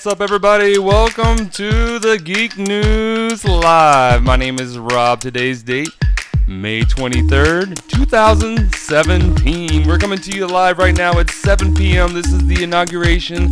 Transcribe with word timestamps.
What's 0.00 0.06
up, 0.06 0.22
everybody? 0.22 0.78
Welcome 0.78 1.50
to 1.50 1.98
the 1.98 2.16
Geek 2.16 2.56
News 2.56 3.44
Live. 3.44 4.22
My 4.22 4.34
name 4.34 4.58
is 4.58 4.78
Rob. 4.78 5.20
Today's 5.20 5.62
date, 5.62 5.90
May 6.46 6.80
23rd, 6.80 7.86
2017. 7.86 9.86
We're 9.86 9.98
coming 9.98 10.18
to 10.20 10.30
you 10.30 10.46
live 10.46 10.78
right 10.78 10.96
now 10.96 11.18
at 11.18 11.28
7 11.28 11.74
p.m. 11.74 12.14
This 12.14 12.32
is 12.32 12.46
the 12.46 12.62
inauguration 12.62 13.50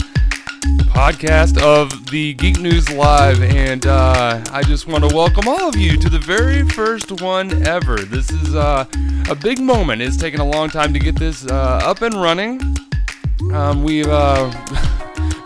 podcast 0.89 1.61
of 1.61 2.07
the 2.07 2.33
Geek 2.33 2.59
News 2.59 2.91
Live, 2.95 3.43
and 3.43 3.85
uh, 3.85 4.43
I 4.51 4.63
just 4.63 4.87
want 4.87 5.07
to 5.07 5.15
welcome 5.15 5.49
all 5.49 5.69
of 5.69 5.77
you 5.77 5.99
to 5.99 6.09
the 6.09 6.19
very 6.19 6.67
first 6.71 7.21
one 7.21 7.67
ever. 7.67 7.99
This 7.99 8.31
is 8.31 8.55
uh, 8.55 8.87
a 9.29 9.35
big 9.35 9.61
moment. 9.61 10.01
It's 10.01 10.17
taken 10.17 10.41
a 10.41 10.49
long 10.49 10.71
time 10.71 10.95
to 10.95 10.99
get 10.99 11.15
this 11.15 11.45
uh, 11.45 11.83
up 11.85 12.01
and 12.01 12.15
running. 12.15 12.63
Um, 13.53 13.85
we've 13.85 14.09
uh, 14.09 14.51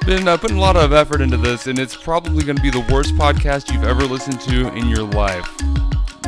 been 0.04 0.26
uh, 0.26 0.36
putting 0.36 0.56
a 0.56 0.60
lot 0.60 0.76
of 0.76 0.92
effort 0.92 1.20
into 1.20 1.36
this, 1.36 1.66
and 1.66 1.78
it's 1.78 1.96
probably 1.96 2.44
going 2.44 2.56
to 2.56 2.62
be 2.62 2.70
the 2.70 2.84
worst 2.92 3.14
podcast 3.14 3.72
you've 3.72 3.84
ever 3.84 4.02
listened 4.04 4.40
to 4.42 4.72
in 4.74 4.88
your 4.88 5.04
life. 5.04 5.48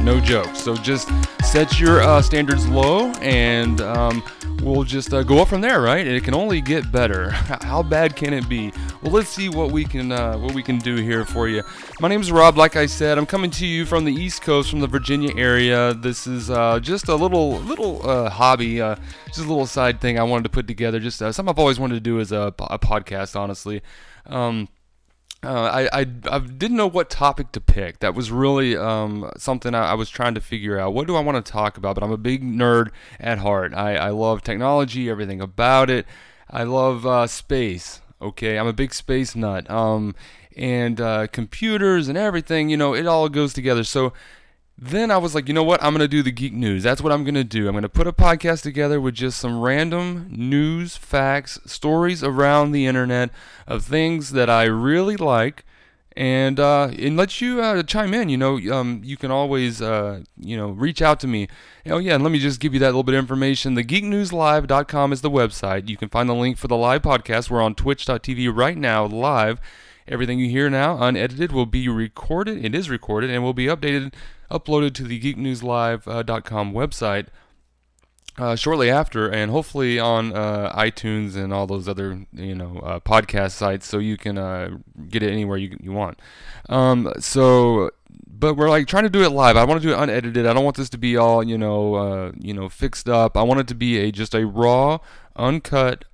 No 0.00 0.20
joke. 0.20 0.54
So 0.54 0.76
just 0.76 1.08
set 1.42 1.80
your 1.80 2.00
uh, 2.00 2.20
standards 2.22 2.68
low, 2.68 3.10
and 3.20 3.80
um, 3.80 4.22
we'll 4.62 4.84
just 4.84 5.12
uh, 5.14 5.22
go 5.22 5.38
up 5.38 5.48
from 5.48 5.60
there, 5.60 5.80
right? 5.80 6.06
And 6.06 6.14
it 6.14 6.22
can 6.22 6.34
only 6.34 6.60
get 6.60 6.92
better. 6.92 7.30
How 7.62 7.82
bad 7.82 8.14
can 8.14 8.32
it 8.32 8.48
be? 8.48 8.72
Well, 9.04 9.12
let's 9.12 9.28
see 9.28 9.50
what 9.50 9.70
we 9.70 9.84
can 9.84 10.12
uh, 10.12 10.38
what 10.38 10.54
we 10.54 10.62
can 10.62 10.78
do 10.78 10.96
here 10.96 11.26
for 11.26 11.46
you. 11.46 11.62
My 12.00 12.08
name 12.08 12.22
is 12.22 12.32
Rob. 12.32 12.56
Like 12.56 12.74
I 12.74 12.86
said, 12.86 13.18
I'm 13.18 13.26
coming 13.26 13.50
to 13.50 13.66
you 13.66 13.84
from 13.84 14.06
the 14.06 14.12
East 14.14 14.40
Coast, 14.40 14.70
from 14.70 14.80
the 14.80 14.86
Virginia 14.86 15.30
area. 15.36 15.92
This 15.92 16.26
is 16.26 16.48
uh, 16.48 16.80
just 16.80 17.08
a 17.08 17.14
little 17.14 17.58
little 17.58 18.00
uh, 18.08 18.30
hobby, 18.30 18.80
uh, 18.80 18.96
just 19.26 19.40
a 19.40 19.42
little 19.42 19.66
side 19.66 20.00
thing 20.00 20.18
I 20.18 20.22
wanted 20.22 20.44
to 20.44 20.48
put 20.48 20.66
together. 20.66 21.00
Just 21.00 21.20
uh, 21.20 21.32
something 21.32 21.50
I've 21.50 21.58
always 21.58 21.78
wanted 21.78 21.96
to 21.96 22.00
do 22.00 22.18
as 22.18 22.32
a, 22.32 22.54
a 22.58 22.78
podcast, 22.78 23.36
honestly. 23.36 23.82
Um, 24.24 24.70
uh, 25.42 25.64
I, 25.92 26.00
I, 26.00 26.06
I 26.30 26.38
didn't 26.38 26.78
know 26.78 26.86
what 26.86 27.10
topic 27.10 27.52
to 27.52 27.60
pick. 27.60 27.98
That 27.98 28.14
was 28.14 28.30
really 28.30 28.74
um, 28.74 29.30
something 29.36 29.74
I, 29.74 29.90
I, 29.90 29.94
was 29.94 30.08
trying 30.08 30.34
to 30.36 30.40
figure 30.40 30.78
out. 30.78 30.94
What 30.94 31.06
do 31.06 31.14
I 31.14 31.20
want 31.20 31.44
to 31.44 31.52
talk 31.52 31.76
about? 31.76 31.96
But 31.96 32.04
I'm 32.04 32.10
a 32.10 32.16
big 32.16 32.42
nerd 32.42 32.88
at 33.20 33.36
heart. 33.40 33.74
I, 33.74 33.96
I 33.96 34.08
love 34.08 34.40
technology, 34.40 35.10
everything 35.10 35.42
about 35.42 35.90
it. 35.90 36.06
I 36.48 36.62
love 36.62 37.04
uh, 37.04 37.26
space. 37.26 38.00
Okay, 38.20 38.58
I'm 38.58 38.66
a 38.66 38.72
big 38.72 38.94
space 38.94 39.34
nut. 39.34 39.70
Um, 39.70 40.14
and 40.56 41.00
uh, 41.00 41.26
computers 41.28 42.08
and 42.08 42.16
everything. 42.16 42.68
You 42.68 42.76
know, 42.76 42.94
it 42.94 43.06
all 43.06 43.28
goes 43.28 43.52
together. 43.52 43.84
So 43.84 44.12
then 44.76 45.10
I 45.10 45.18
was 45.18 45.34
like, 45.34 45.48
you 45.48 45.54
know 45.54 45.62
what? 45.62 45.82
I'm 45.82 45.92
going 45.92 46.00
to 46.00 46.08
do 46.08 46.22
the 46.22 46.32
geek 46.32 46.52
news. 46.52 46.82
That's 46.82 47.00
what 47.00 47.12
I'm 47.12 47.24
going 47.24 47.34
to 47.34 47.44
do. 47.44 47.66
I'm 47.66 47.74
going 47.74 47.82
to 47.82 47.88
put 47.88 48.06
a 48.06 48.12
podcast 48.12 48.62
together 48.62 49.00
with 49.00 49.14
just 49.14 49.38
some 49.38 49.60
random 49.60 50.28
news, 50.30 50.96
facts, 50.96 51.58
stories 51.64 52.24
around 52.24 52.72
the 52.72 52.86
internet 52.86 53.30
of 53.66 53.84
things 53.84 54.32
that 54.32 54.50
I 54.50 54.64
really 54.64 55.16
like. 55.16 55.64
And 56.16 56.60
uh, 56.60 56.90
and 56.96 57.16
let 57.16 57.40
you 57.40 57.60
uh, 57.60 57.82
chime 57.82 58.14
in. 58.14 58.28
You 58.28 58.36
know, 58.36 58.56
um, 58.72 59.00
you 59.02 59.16
can 59.16 59.32
always 59.32 59.82
uh, 59.82 60.22
you 60.38 60.56
know 60.56 60.68
reach 60.68 61.02
out 61.02 61.18
to 61.20 61.26
me. 61.26 61.48
Oh 61.86 61.98
yeah, 61.98 62.14
and 62.14 62.22
let 62.22 62.30
me 62.30 62.38
just 62.38 62.60
give 62.60 62.72
you 62.72 62.78
that 62.80 62.86
little 62.86 63.02
bit 63.02 63.16
of 63.16 63.18
information. 63.18 63.74
The 63.74 63.82
GeekNewsLive.com 63.82 65.12
is 65.12 65.22
the 65.22 65.30
website. 65.30 65.88
You 65.88 65.96
can 65.96 66.08
find 66.08 66.28
the 66.28 66.34
link 66.34 66.56
for 66.56 66.68
the 66.68 66.76
live 66.76 67.02
podcast. 67.02 67.50
We're 67.50 67.62
on 67.62 67.74
Twitch.tv 67.74 68.56
right 68.56 68.78
now, 68.78 69.04
live. 69.04 69.60
Everything 70.06 70.38
you 70.38 70.48
hear 70.50 70.70
now, 70.70 71.02
unedited, 71.02 71.50
will 71.50 71.66
be 71.66 71.88
recorded. 71.88 72.64
It 72.64 72.74
is 72.74 72.88
recorded 72.88 73.30
and 73.30 73.42
will 73.42 73.54
be 73.54 73.66
updated 73.66 74.14
uploaded 74.50 74.94
to 74.94 75.04
the 75.04 75.20
geeknewslive.com 75.20 76.72
website 76.72 77.26
uh, 78.38 78.56
shortly 78.56 78.90
after, 78.90 79.28
and 79.28 79.50
hopefully 79.50 79.98
on 79.98 80.34
uh, 80.34 80.72
iTunes 80.76 81.36
and 81.36 81.52
all 81.52 81.66
those 81.66 81.88
other 81.88 82.26
you 82.32 82.54
know 82.54 82.80
uh, 82.80 83.00
podcast 83.00 83.52
sites, 83.52 83.86
so 83.86 83.98
you 83.98 84.16
can 84.16 84.38
uh, 84.38 84.76
get 85.08 85.22
it 85.22 85.30
anywhere 85.30 85.56
you 85.58 85.76
you 85.80 85.92
want. 85.92 86.18
Um, 86.68 87.12
so, 87.18 87.90
but 88.26 88.54
we're 88.54 88.70
like 88.70 88.86
trying 88.86 89.04
to 89.04 89.10
do 89.10 89.22
it 89.22 89.30
live. 89.30 89.56
I 89.56 89.64
want 89.64 89.80
to 89.80 89.86
do 89.86 89.94
it 89.94 89.98
unedited. 89.98 90.46
I 90.46 90.52
don't 90.52 90.64
want 90.64 90.76
this 90.76 90.90
to 90.90 90.98
be 90.98 91.16
all 91.16 91.42
you 91.42 91.58
know 91.58 91.94
uh, 91.94 92.32
you 92.38 92.54
know 92.54 92.68
fixed 92.68 93.08
up. 93.08 93.36
I 93.36 93.42
want 93.42 93.60
it 93.60 93.68
to 93.68 93.74
be 93.74 93.98
a 93.98 94.10
just 94.10 94.34
a 94.34 94.46
raw, 94.46 94.98
uncut 95.36 96.04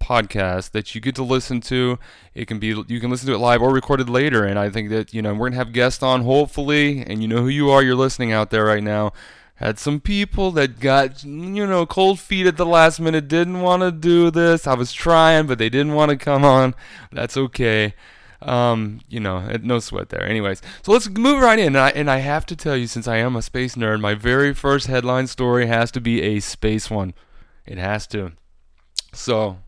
podcast 0.00 0.70
that 0.70 0.94
you 0.94 1.00
get 1.00 1.14
to 1.14 1.22
listen 1.22 1.60
to. 1.60 1.98
It 2.34 2.46
can 2.46 2.58
be 2.58 2.68
you 2.88 3.00
can 3.00 3.10
listen 3.10 3.28
to 3.28 3.34
it 3.34 3.38
live 3.38 3.62
or 3.62 3.72
recorded 3.72 4.08
later, 4.08 4.44
and 4.44 4.58
I 4.58 4.70
think 4.70 4.90
that 4.90 5.14
you 5.14 5.22
know 5.22 5.34
we're 5.34 5.50
gonna 5.50 5.56
have 5.56 5.72
guests 5.72 6.02
on 6.02 6.22
hopefully, 6.22 7.04
and 7.06 7.22
you 7.22 7.28
know 7.28 7.42
who 7.42 7.48
you 7.48 7.70
are. 7.70 7.82
You're 7.82 7.94
listening 7.94 8.32
out 8.32 8.50
there 8.50 8.64
right 8.64 8.82
now. 8.82 9.12
Had 9.60 9.78
some 9.78 10.00
people 10.00 10.52
that 10.52 10.80
got 10.80 11.22
you 11.22 11.66
know 11.66 11.84
cold 11.84 12.18
feet 12.18 12.46
at 12.46 12.56
the 12.56 12.64
last 12.64 12.98
minute, 12.98 13.28
didn't 13.28 13.60
want 13.60 13.82
to 13.82 13.92
do 13.92 14.30
this. 14.30 14.66
I 14.66 14.72
was 14.72 14.90
trying, 14.90 15.46
but 15.46 15.58
they 15.58 15.68
didn't 15.68 15.92
want 15.92 16.08
to 16.08 16.16
come 16.16 16.46
on. 16.46 16.74
That's 17.12 17.36
okay. 17.36 17.92
Um, 18.40 19.02
you 19.06 19.20
know, 19.20 19.54
no 19.62 19.78
sweat 19.78 20.08
there. 20.08 20.26
Anyways, 20.26 20.62
so 20.80 20.92
let's 20.92 21.10
move 21.10 21.42
right 21.42 21.58
in. 21.58 21.76
And 21.76 21.78
I, 21.78 21.90
and 21.90 22.10
I 22.10 22.20
have 22.20 22.46
to 22.46 22.56
tell 22.56 22.74
you, 22.74 22.86
since 22.86 23.06
I 23.06 23.18
am 23.18 23.36
a 23.36 23.42
space 23.42 23.74
nerd, 23.74 24.00
my 24.00 24.14
very 24.14 24.54
first 24.54 24.86
headline 24.86 25.26
story 25.26 25.66
has 25.66 25.90
to 25.90 26.00
be 26.00 26.22
a 26.22 26.40
space 26.40 26.90
one. 26.90 27.12
It 27.66 27.76
has 27.76 28.06
to. 28.08 28.32
So 29.12 29.58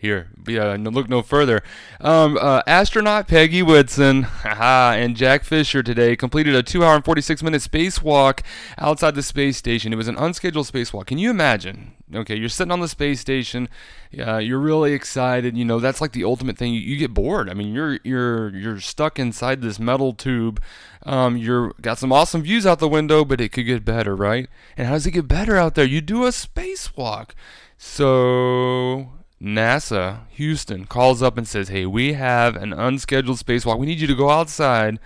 here, 0.00 0.30
uh, 0.48 0.76
look 0.76 1.08
no 1.08 1.22
further. 1.22 1.60
Um, 2.00 2.38
uh, 2.40 2.62
astronaut 2.68 3.26
Peggy 3.26 3.62
Whitson 3.62 4.28
and 4.44 5.16
Jack 5.16 5.42
Fischer 5.42 5.82
today 5.82 6.14
completed 6.14 6.54
a 6.54 6.62
2 6.62 6.84
hour 6.84 6.94
and 6.94 7.04
46 7.04 7.42
minute 7.42 7.60
spacewalk 7.62 8.42
outside 8.78 9.16
the 9.16 9.24
space 9.24 9.56
station. 9.56 9.92
It 9.92 9.96
was 9.96 10.06
an 10.06 10.16
unscheduled 10.16 10.66
spacewalk. 10.66 11.06
Can 11.06 11.18
you 11.18 11.30
imagine? 11.30 11.94
Okay, 12.14 12.36
you're 12.36 12.48
sitting 12.48 12.70
on 12.70 12.78
the 12.78 12.86
space 12.86 13.18
station. 13.18 13.68
Uh, 14.16 14.36
you're 14.36 14.60
really 14.60 14.92
excited. 14.92 15.56
You 15.56 15.64
know 15.64 15.80
that's 15.80 16.00
like 16.00 16.12
the 16.12 16.22
ultimate 16.22 16.56
thing. 16.56 16.72
You, 16.72 16.80
you, 16.80 16.96
get 16.96 17.12
bored. 17.12 17.50
I 17.50 17.54
mean, 17.54 17.74
you're 17.74 17.98
you're 18.04 18.56
you're 18.56 18.80
stuck 18.80 19.18
inside 19.18 19.62
this 19.62 19.80
metal 19.80 20.12
tube. 20.12 20.62
Um, 21.02 21.36
you're 21.36 21.72
got 21.80 21.98
some 21.98 22.12
awesome 22.12 22.42
views 22.42 22.64
out 22.64 22.78
the 22.78 22.88
window, 22.88 23.24
but 23.24 23.40
it 23.40 23.50
could 23.50 23.66
get 23.66 23.84
better, 23.84 24.14
right? 24.14 24.48
And 24.76 24.86
how 24.86 24.94
does 24.94 25.06
it 25.06 25.10
get 25.10 25.26
better 25.26 25.56
out 25.56 25.74
there? 25.74 25.84
You 25.84 26.00
do 26.00 26.24
a 26.24 26.28
spacewalk. 26.28 27.30
So 27.76 29.17
NASA 29.42 30.26
Houston 30.30 30.84
calls 30.86 31.22
up 31.22 31.38
and 31.38 31.46
says, 31.46 31.68
"Hey, 31.68 31.86
we 31.86 32.14
have 32.14 32.56
an 32.56 32.72
unscheduled 32.72 33.38
spacewalk. 33.38 33.78
We 33.78 33.86
need 33.86 34.00
you 34.00 34.06
to 34.08 34.14
go 34.14 34.30
outside 34.30 34.98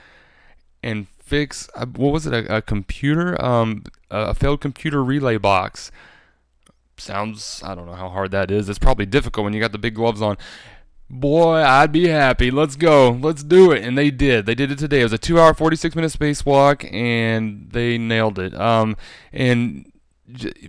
and 0.82 1.06
fix 1.18 1.68
what 1.74 2.12
was 2.12 2.26
it? 2.26 2.32
A, 2.32 2.56
a 2.56 2.62
computer, 2.62 3.42
um, 3.42 3.84
a 4.10 4.34
failed 4.34 4.60
computer 4.60 5.04
relay 5.04 5.36
box." 5.36 5.90
Sounds 6.96 7.62
I 7.64 7.74
don't 7.74 7.86
know 7.86 7.94
how 7.94 8.08
hard 8.08 8.30
that 8.30 8.50
is. 8.50 8.68
It's 8.68 8.78
probably 8.78 9.06
difficult 9.06 9.44
when 9.44 9.52
you 9.52 9.60
got 9.60 9.72
the 9.72 9.78
big 9.78 9.94
gloves 9.94 10.22
on. 10.22 10.38
Boy, 11.10 11.56
I'd 11.56 11.92
be 11.92 12.08
happy. 12.08 12.50
Let's 12.50 12.74
go. 12.74 13.10
Let's 13.10 13.42
do 13.42 13.70
it. 13.70 13.84
And 13.84 13.98
they 13.98 14.10
did. 14.10 14.46
They 14.46 14.54
did 14.54 14.70
it 14.72 14.78
today. 14.78 15.00
It 15.00 15.04
was 15.04 15.12
a 15.12 15.18
two 15.18 15.38
hour, 15.38 15.52
46 15.52 15.94
minute 15.94 16.10
spacewalk, 16.10 16.90
and 16.90 17.68
they 17.70 17.98
nailed 17.98 18.38
it. 18.38 18.54
Um, 18.54 18.96
and 19.30 19.91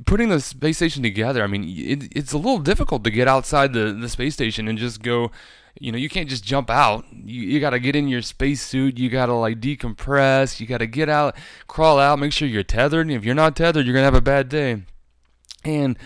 putting 0.05 0.29
the 0.29 0.39
space 0.39 0.77
station 0.77 1.03
together, 1.03 1.43
I 1.43 1.47
mean, 1.47 1.63
it, 1.63 2.11
it's 2.15 2.33
a 2.33 2.37
little 2.37 2.59
difficult 2.59 3.03
to 3.03 3.11
get 3.11 3.27
outside 3.27 3.73
the, 3.73 3.93
the 3.93 4.09
space 4.09 4.33
station 4.33 4.67
and 4.67 4.77
just 4.77 5.01
go. 5.01 5.31
You 5.79 5.91
know, 5.91 5.97
you 5.97 6.07
can't 6.07 6.29
just 6.29 6.43
jump 6.43 6.69
out. 6.69 7.03
You, 7.11 7.41
you 7.41 7.59
got 7.59 7.71
to 7.71 7.79
get 7.79 7.95
in 7.95 8.07
your 8.07 8.21
spacesuit. 8.21 8.99
You 8.99 9.09
got 9.09 9.25
to 9.25 9.33
like 9.33 9.59
decompress. 9.59 10.59
You 10.59 10.67
got 10.67 10.77
to 10.77 10.85
get 10.85 11.09
out, 11.09 11.35
crawl 11.65 11.97
out, 11.97 12.19
make 12.19 12.31
sure 12.31 12.47
you're 12.47 12.61
tethered. 12.61 13.09
If 13.09 13.25
you're 13.25 13.33
not 13.33 13.55
tethered, 13.55 13.83
you're 13.83 13.93
going 13.93 14.03
to 14.03 14.05
have 14.05 14.13
a 14.13 14.21
bad 14.21 14.49
day. 14.49 14.83
And 15.65 15.97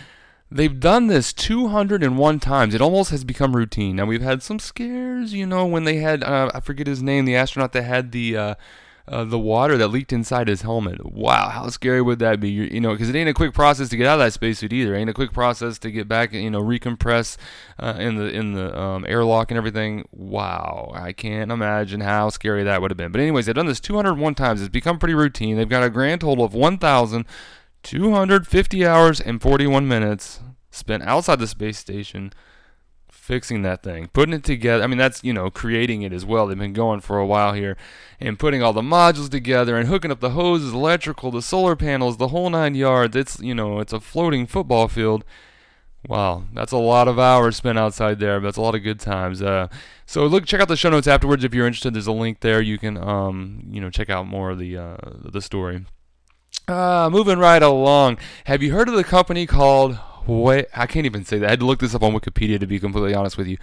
they've 0.49 0.79
done 0.79 1.07
this 1.07 1.33
201 1.33 2.39
times. 2.39 2.75
It 2.75 2.81
almost 2.81 3.11
has 3.11 3.25
become 3.25 3.57
routine. 3.57 3.97
Now, 3.97 4.05
we've 4.05 4.21
had 4.21 4.41
some 4.41 4.57
scares, 4.57 5.33
you 5.33 5.45
know, 5.45 5.65
when 5.65 5.83
they 5.83 5.97
had, 5.97 6.23
uh, 6.23 6.49
I 6.53 6.61
forget 6.61 6.87
his 6.87 7.03
name, 7.03 7.25
the 7.25 7.35
astronaut 7.35 7.73
that 7.73 7.83
had 7.83 8.13
the. 8.13 8.37
Uh, 8.37 8.55
uh, 9.07 9.23
the 9.23 9.39
water 9.39 9.77
that 9.77 9.87
leaked 9.87 10.11
inside 10.11 10.47
his 10.47 10.63
helmet. 10.63 11.03
Wow, 11.05 11.49
how 11.49 11.69
scary 11.69 12.01
would 12.01 12.17
that 12.19 12.39
be? 12.39 12.49
You, 12.49 12.63
you 12.63 12.81
know, 12.81 12.91
because 12.91 13.09
it 13.09 13.15
ain't 13.15 13.29
a 13.29 13.33
quick 13.33 13.53
process 13.53 13.89
to 13.89 13.97
get 13.97 14.07
out 14.07 14.19
of 14.19 14.25
that 14.25 14.33
spacesuit 14.33 14.73
either. 14.73 14.95
It 14.95 14.99
ain't 14.99 15.09
a 15.09 15.13
quick 15.13 15.33
process 15.33 15.77
to 15.79 15.91
get 15.91 16.07
back. 16.07 16.31
You 16.33 16.49
know, 16.49 16.61
recompress 16.61 17.37
uh, 17.79 17.95
in 17.97 18.15
the 18.15 18.29
in 18.29 18.53
the 18.53 18.77
um, 18.77 19.05
airlock 19.07 19.51
and 19.51 19.57
everything. 19.57 20.07
Wow, 20.11 20.91
I 20.93 21.13
can't 21.13 21.51
imagine 21.51 22.01
how 22.01 22.29
scary 22.29 22.63
that 22.63 22.81
would 22.81 22.91
have 22.91 22.97
been. 22.97 23.11
But 23.11 23.21
anyways, 23.21 23.45
they've 23.45 23.55
done 23.55 23.67
this 23.67 23.79
201 23.79 24.35
times. 24.35 24.61
It's 24.61 24.69
become 24.69 24.99
pretty 24.99 25.15
routine. 25.15 25.55
They've 25.55 25.69
got 25.69 25.83
a 25.83 25.89
grand 25.89 26.21
total 26.21 26.43
of 26.43 26.53
1,250 26.53 28.85
hours 28.85 29.21
and 29.21 29.41
41 29.41 29.87
minutes 29.87 30.41
spent 30.69 31.01
outside 31.03 31.39
the 31.39 31.47
space 31.47 31.77
station 31.77 32.33
fixing 33.27 33.61
that 33.61 33.83
thing, 33.83 34.07
putting 34.13 34.33
it 34.33 34.43
together. 34.45 34.81
I 34.81 34.87
mean, 34.87 34.97
that's, 34.97 35.21
you 35.21 35.33
know, 35.33 35.49
creating 35.49 36.01
it 36.01 36.13
as 36.13 36.25
well. 36.25 36.47
They've 36.47 36.57
been 36.57 36.71
going 36.71 37.01
for 37.01 37.19
a 37.19 37.25
while 37.25 37.51
here 37.51 37.75
and 38.21 38.39
putting 38.39 38.63
all 38.63 38.71
the 38.71 38.81
modules 38.81 39.29
together 39.29 39.75
and 39.75 39.89
hooking 39.89 40.11
up 40.11 40.21
the 40.21 40.29
hoses, 40.29 40.71
electrical, 40.71 41.29
the 41.29 41.41
solar 41.41 41.75
panels, 41.75 42.15
the 42.15 42.29
whole 42.29 42.49
nine 42.49 42.73
yards. 42.73 43.17
It's, 43.17 43.37
you 43.41 43.53
know, 43.53 43.79
it's 43.81 43.91
a 43.91 43.99
floating 43.99 44.47
football 44.47 44.87
field. 44.87 45.25
Wow, 46.07 46.45
that's 46.53 46.71
a 46.71 46.77
lot 46.77 47.09
of 47.09 47.19
hours 47.19 47.57
spent 47.57 47.77
outside 47.77 48.19
there. 48.19 48.39
But 48.39 48.45
that's 48.45 48.57
a 48.57 48.61
lot 48.61 48.75
of 48.75 48.83
good 48.83 49.01
times. 49.01 49.41
Uh, 49.41 49.67
so 50.05 50.25
look, 50.25 50.45
check 50.45 50.61
out 50.61 50.69
the 50.69 50.77
show 50.77 50.89
notes 50.89 51.05
afterwards 51.05 51.43
if 51.43 51.53
you're 51.53 51.67
interested. 51.67 51.93
There's 51.93 52.07
a 52.07 52.13
link 52.13 52.39
there. 52.39 52.61
You 52.61 52.77
can, 52.77 52.97
um, 52.97 53.63
you 53.69 53.81
know, 53.81 53.89
check 53.89 54.09
out 54.09 54.25
more 54.25 54.51
of 54.51 54.59
the 54.59 54.77
uh, 54.77 54.97
the 55.03 55.41
story. 55.41 55.85
Uh, 56.65 57.09
moving 57.11 57.39
right 57.39 57.61
along. 57.61 58.19
Have 58.45 58.63
you 58.63 58.71
heard 58.71 58.87
of 58.87 58.95
the 58.95 59.03
company 59.03 59.45
called 59.45 59.99
Hue, 60.27 60.65
I 60.75 60.85
can't 60.85 61.05
even 61.05 61.25
say 61.25 61.39
that. 61.39 61.47
I 61.47 61.49
had 61.51 61.59
to 61.61 61.65
look 61.65 61.79
this 61.79 61.95
up 61.95 62.03
on 62.03 62.13
Wikipedia 62.13 62.59
to 62.59 62.67
be 62.67 62.79
completely 62.79 63.15
honest 63.15 63.37
with 63.37 63.47
you. 63.47 63.57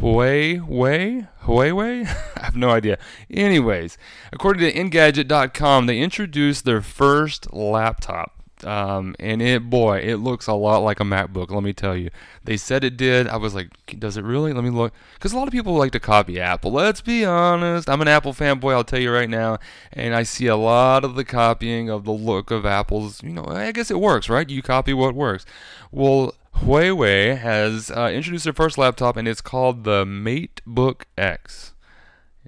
Huawei? 0.00 1.28
Huawei? 1.42 2.06
I 2.36 2.44
have 2.44 2.56
no 2.56 2.70
idea. 2.70 2.98
Anyways, 3.30 3.98
according 4.32 4.62
to 4.62 4.72
Engadget.com, 4.72 5.86
they 5.86 5.98
introduced 5.98 6.64
their 6.64 6.80
first 6.80 7.52
laptop. 7.52 8.33
Um, 8.64 9.14
and 9.18 9.42
it, 9.42 9.68
boy, 9.68 9.98
it 9.98 10.16
looks 10.16 10.46
a 10.46 10.54
lot 10.54 10.78
like 10.78 11.00
a 11.00 11.04
MacBook. 11.04 11.50
Let 11.50 11.62
me 11.62 11.72
tell 11.72 11.96
you. 11.96 12.10
They 12.42 12.56
said 12.56 12.84
it 12.84 12.96
did. 12.96 13.28
I 13.28 13.36
was 13.36 13.54
like, 13.54 13.68
does 13.98 14.16
it 14.16 14.24
really? 14.24 14.52
Let 14.52 14.64
me 14.64 14.70
look. 14.70 14.92
Because 15.14 15.32
a 15.32 15.36
lot 15.36 15.48
of 15.48 15.52
people 15.52 15.74
like 15.74 15.92
to 15.92 16.00
copy 16.00 16.40
Apple. 16.40 16.72
Let's 16.72 17.00
be 17.00 17.24
honest. 17.24 17.88
I'm 17.88 18.00
an 18.00 18.08
Apple 18.08 18.32
fanboy. 18.32 18.72
I'll 18.72 18.84
tell 18.84 19.00
you 19.00 19.12
right 19.12 19.28
now. 19.28 19.58
And 19.92 20.14
I 20.14 20.22
see 20.22 20.46
a 20.46 20.56
lot 20.56 21.04
of 21.04 21.14
the 21.14 21.24
copying 21.24 21.90
of 21.90 22.04
the 22.04 22.12
look 22.12 22.50
of 22.50 22.64
Apple's. 22.64 23.22
You 23.22 23.30
know, 23.30 23.46
I 23.46 23.72
guess 23.72 23.90
it 23.90 24.00
works, 24.00 24.28
right? 24.28 24.48
You 24.48 24.62
copy 24.62 24.94
what 24.94 25.14
works. 25.14 25.44
Well, 25.90 26.34
Huawei 26.56 27.36
has 27.36 27.90
uh, 27.90 28.10
introduced 28.12 28.44
their 28.44 28.52
first 28.52 28.78
laptop, 28.78 29.16
and 29.16 29.26
it's 29.28 29.40
called 29.40 29.84
the 29.84 30.04
MateBook 30.04 31.02
X. 31.18 31.73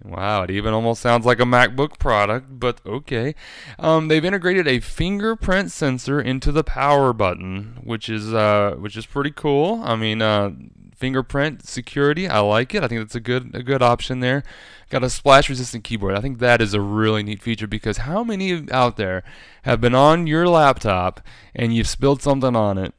Wow, 0.07 0.45
it 0.45 0.51
even 0.51 0.73
almost 0.73 1.03
sounds 1.03 1.27
like 1.27 1.41
a 1.41 1.45
MacBook 1.45 1.99
product, 1.99 2.61
but 2.61 2.81
okay. 2.87 3.35
Um, 3.79 4.07
they've 4.07 4.25
integrated 4.25 4.69
a 4.69 4.79
fingerprint 4.79 5.73
sensor 5.73 6.21
into 6.21 6.53
the 6.53 6.63
power 6.63 7.13
button, 7.13 7.81
which 7.83 8.09
is 8.09 8.33
uh, 8.33 8.77
which 8.79 8.97
is 8.97 9.05
pretty 9.05 9.33
cool. 9.33 9.83
I 9.85 9.97
mean, 9.97 10.23
uh, 10.23 10.53
fingerprint 10.95 11.67
security, 11.67 12.29
I 12.29 12.39
like 12.39 12.75
it. 12.75 12.85
I 12.85 12.89
think 12.89 13.01
that's 13.01 13.17
a 13.17 13.21
good 13.21 13.55
a 13.55 13.63
good 13.65 13.83
option 13.83 14.21
there. 14.21 14.45
Got 14.91 15.03
a 15.03 15.11
splash 15.11 15.49
resistant 15.49 15.83
keyboard. 15.83 16.15
I 16.15 16.21
think 16.21 16.39
that 16.39 16.63
is 16.63 16.73
a 16.73 16.81
really 16.81 17.25
neat 17.25 17.43
feature 17.43 17.67
because 17.67 17.99
how 17.99 18.23
many 18.23 18.71
out 18.71 18.97
there 18.97 19.25
have 19.63 19.81
been 19.81 19.97
on 19.97 20.29
your 20.29 20.47
laptop 20.47 21.21
and 21.53 21.75
you've 21.75 21.89
spilled 21.89 22.23
something 22.23 22.55
on 22.55 22.79
it 22.79 22.95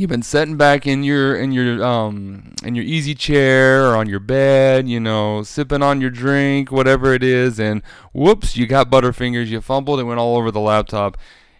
you've 0.00 0.10
been 0.10 0.22
sitting 0.22 0.56
back 0.56 0.86
in 0.86 1.02
your 1.02 1.36
in 1.36 1.52
your 1.52 1.84
um 1.84 2.54
in 2.64 2.74
your 2.74 2.84
easy 2.84 3.14
chair 3.14 3.90
or 3.90 3.96
on 3.96 4.08
your 4.08 4.20
bed, 4.20 4.88
you 4.88 5.00
know, 5.00 5.42
sipping 5.42 5.82
on 5.82 6.00
your 6.00 6.10
drink, 6.10 6.70
whatever 6.72 7.14
it 7.14 7.22
is, 7.22 7.58
and 7.58 7.82
whoops, 8.12 8.56
you 8.56 8.66
got 8.66 8.90
butterfingers, 8.90 9.46
you 9.46 9.60
fumbled, 9.60 10.00
it 10.00 10.04
went 10.04 10.20
all 10.20 10.36
over 10.36 10.50
the 10.50 10.60
laptop 10.60 11.16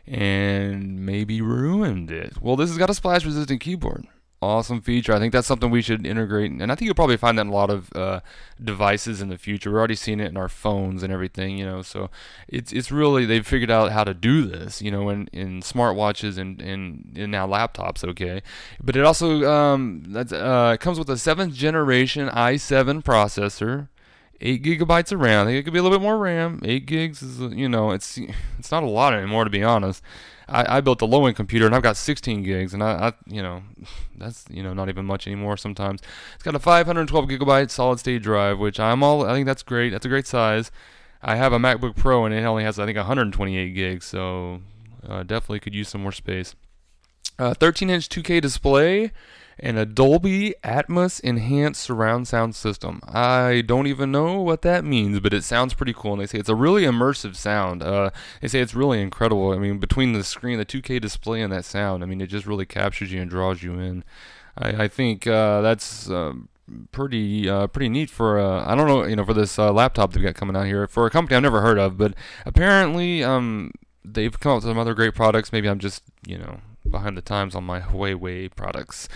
and 0.06 1.04
maybe 1.04 1.40
ruined 1.40 2.10
it. 2.10 2.34
Well, 2.40 2.56
this 2.56 2.70
has 2.70 2.78
got 2.78 2.90
a 2.90 2.94
splash 2.94 3.24
resistant 3.24 3.60
keyboard 3.60 4.06
awesome 4.40 4.80
feature. 4.80 5.12
I 5.12 5.18
think 5.18 5.32
that's 5.32 5.46
something 5.46 5.70
we 5.70 5.82
should 5.82 6.06
integrate, 6.06 6.50
and 6.50 6.70
I 6.70 6.74
think 6.74 6.86
you'll 6.86 6.94
probably 6.94 7.16
find 7.16 7.38
that 7.38 7.42
in 7.42 7.48
a 7.48 7.52
lot 7.52 7.70
of 7.70 7.90
uh, 7.94 8.20
devices 8.62 9.20
in 9.20 9.28
the 9.28 9.38
future. 9.38 9.72
We're 9.72 9.78
already 9.78 9.94
seeing 9.94 10.20
it 10.20 10.28
in 10.28 10.36
our 10.36 10.48
phones 10.48 11.02
and 11.02 11.12
everything, 11.12 11.58
you 11.58 11.64
know. 11.64 11.82
So 11.82 12.10
it's 12.48 12.72
it's 12.72 12.90
really 12.90 13.24
they've 13.24 13.46
figured 13.46 13.70
out 13.70 13.92
how 13.92 14.04
to 14.04 14.14
do 14.14 14.46
this, 14.46 14.80
you 14.80 14.90
know, 14.90 15.08
in, 15.08 15.28
in 15.32 15.60
smartwatches 15.60 16.38
and 16.38 16.60
in, 16.60 17.30
now 17.30 17.46
laptops. 17.46 18.04
Okay, 18.04 18.42
but 18.82 18.96
it 18.96 19.04
also 19.04 19.48
um, 19.50 20.14
uh, 20.16 20.76
comes 20.78 20.98
with 20.98 21.10
a 21.10 21.18
seventh 21.18 21.54
generation 21.54 22.28
i7 22.28 23.02
processor. 23.02 23.88
Eight 24.40 24.62
gigabytes 24.62 25.10
of 25.10 25.20
RAM. 25.20 25.46
I 25.46 25.50
think 25.50 25.58
it 25.58 25.62
could 25.64 25.72
be 25.72 25.80
a 25.80 25.82
little 25.82 25.98
bit 25.98 26.02
more 26.02 26.16
RAM. 26.16 26.60
Eight 26.64 26.86
gigs 26.86 27.22
is, 27.22 27.40
you 27.40 27.68
know, 27.68 27.90
it's 27.90 28.18
it's 28.58 28.70
not 28.70 28.84
a 28.84 28.86
lot 28.86 29.12
anymore 29.12 29.44
to 29.44 29.50
be 29.50 29.64
honest. 29.64 30.02
I, 30.48 30.78
I 30.78 30.80
built 30.80 31.02
a 31.02 31.06
low 31.06 31.26
end 31.26 31.36
computer 31.36 31.66
and 31.66 31.74
I've 31.74 31.82
got 31.82 31.96
16 31.96 32.42
gigs, 32.42 32.72
and 32.72 32.82
I, 32.82 33.08
I, 33.08 33.12
you 33.26 33.42
know, 33.42 33.62
that's 34.16 34.44
you 34.48 34.62
know 34.62 34.72
not 34.72 34.88
even 34.88 35.04
much 35.04 35.26
anymore. 35.26 35.56
Sometimes 35.56 36.00
it's 36.34 36.44
got 36.44 36.54
a 36.54 36.60
512 36.60 37.24
gigabyte 37.26 37.70
solid 37.70 37.98
state 37.98 38.22
drive, 38.22 38.58
which 38.58 38.78
I'm 38.78 39.02
all. 39.02 39.26
I 39.26 39.32
think 39.32 39.46
that's 39.46 39.62
great. 39.62 39.90
That's 39.90 40.06
a 40.06 40.08
great 40.08 40.26
size. 40.26 40.70
I 41.20 41.34
have 41.34 41.52
a 41.52 41.58
MacBook 41.58 41.96
Pro 41.96 42.24
and 42.24 42.32
it 42.32 42.44
only 42.44 42.62
has 42.62 42.78
I 42.78 42.86
think 42.86 42.96
128 42.96 43.74
gigs, 43.74 44.04
so 44.04 44.60
uh, 45.06 45.24
definitely 45.24 45.60
could 45.60 45.74
use 45.74 45.88
some 45.88 46.02
more 46.02 46.12
space. 46.12 46.54
Uh, 47.38 47.54
13 47.54 47.90
inch 47.90 48.08
2K 48.08 48.40
display 48.40 49.12
and 49.60 49.78
a 49.78 49.84
Dolby 49.84 50.54
Atmos 50.62 51.20
enhanced 51.20 51.80
surround 51.80 52.28
sound 52.28 52.54
system. 52.54 53.00
I 53.06 53.62
don't 53.66 53.86
even 53.86 54.12
know 54.12 54.40
what 54.40 54.62
that 54.62 54.84
means, 54.84 55.20
but 55.20 55.34
it 55.34 55.44
sounds 55.44 55.74
pretty 55.74 55.92
cool. 55.92 56.12
And 56.12 56.22
they 56.22 56.26
say 56.26 56.38
it's 56.38 56.48
a 56.48 56.54
really 56.54 56.82
immersive 56.82 57.34
sound. 57.34 57.82
Uh, 57.82 58.10
they 58.40 58.48
say 58.48 58.60
it's 58.60 58.74
really 58.74 59.02
incredible. 59.02 59.52
I 59.52 59.58
mean, 59.58 59.78
between 59.78 60.12
the 60.12 60.22
screen, 60.22 60.58
the 60.58 60.66
2K 60.66 61.00
display, 61.00 61.40
and 61.40 61.52
that 61.52 61.64
sound, 61.64 62.02
I 62.02 62.06
mean, 62.06 62.20
it 62.20 62.28
just 62.28 62.46
really 62.46 62.66
captures 62.66 63.12
you 63.12 63.20
and 63.20 63.30
draws 63.30 63.62
you 63.62 63.78
in. 63.78 64.04
I, 64.56 64.84
I 64.84 64.88
think 64.88 65.26
uh, 65.26 65.60
that's. 65.60 66.08
Uh, 66.10 66.34
pretty 66.92 67.48
uh, 67.48 67.66
pretty 67.66 67.88
neat 67.88 68.10
for 68.10 68.38
uh, 68.38 68.62
I 68.70 68.74
don't 68.74 68.86
know 68.86 69.06
you 69.06 69.16
know 69.16 69.24
for 69.24 69.32
this 69.32 69.58
uh, 69.58 69.72
laptop 69.72 70.12
they've 70.12 70.22
got 70.22 70.34
coming 70.34 70.54
out 70.54 70.66
here 70.66 70.86
for 70.86 71.06
a 71.06 71.10
company 71.10 71.34
I've 71.34 71.42
never 71.42 71.62
heard 71.62 71.78
of, 71.78 71.96
but 71.96 72.12
apparently 72.44 73.24
um, 73.24 73.72
they've 74.04 74.38
come 74.38 74.52
up 74.52 74.56
with 74.56 74.64
some 74.64 74.78
other 74.78 74.92
great 74.92 75.14
products. 75.14 75.50
Maybe 75.50 75.66
I'm 75.66 75.78
just 75.78 76.02
you 76.26 76.36
know 76.36 76.60
behind 76.90 77.16
the 77.16 77.22
times 77.22 77.54
on 77.54 77.64
my 77.64 77.80
Huawei 77.80 78.54
products. 78.54 79.08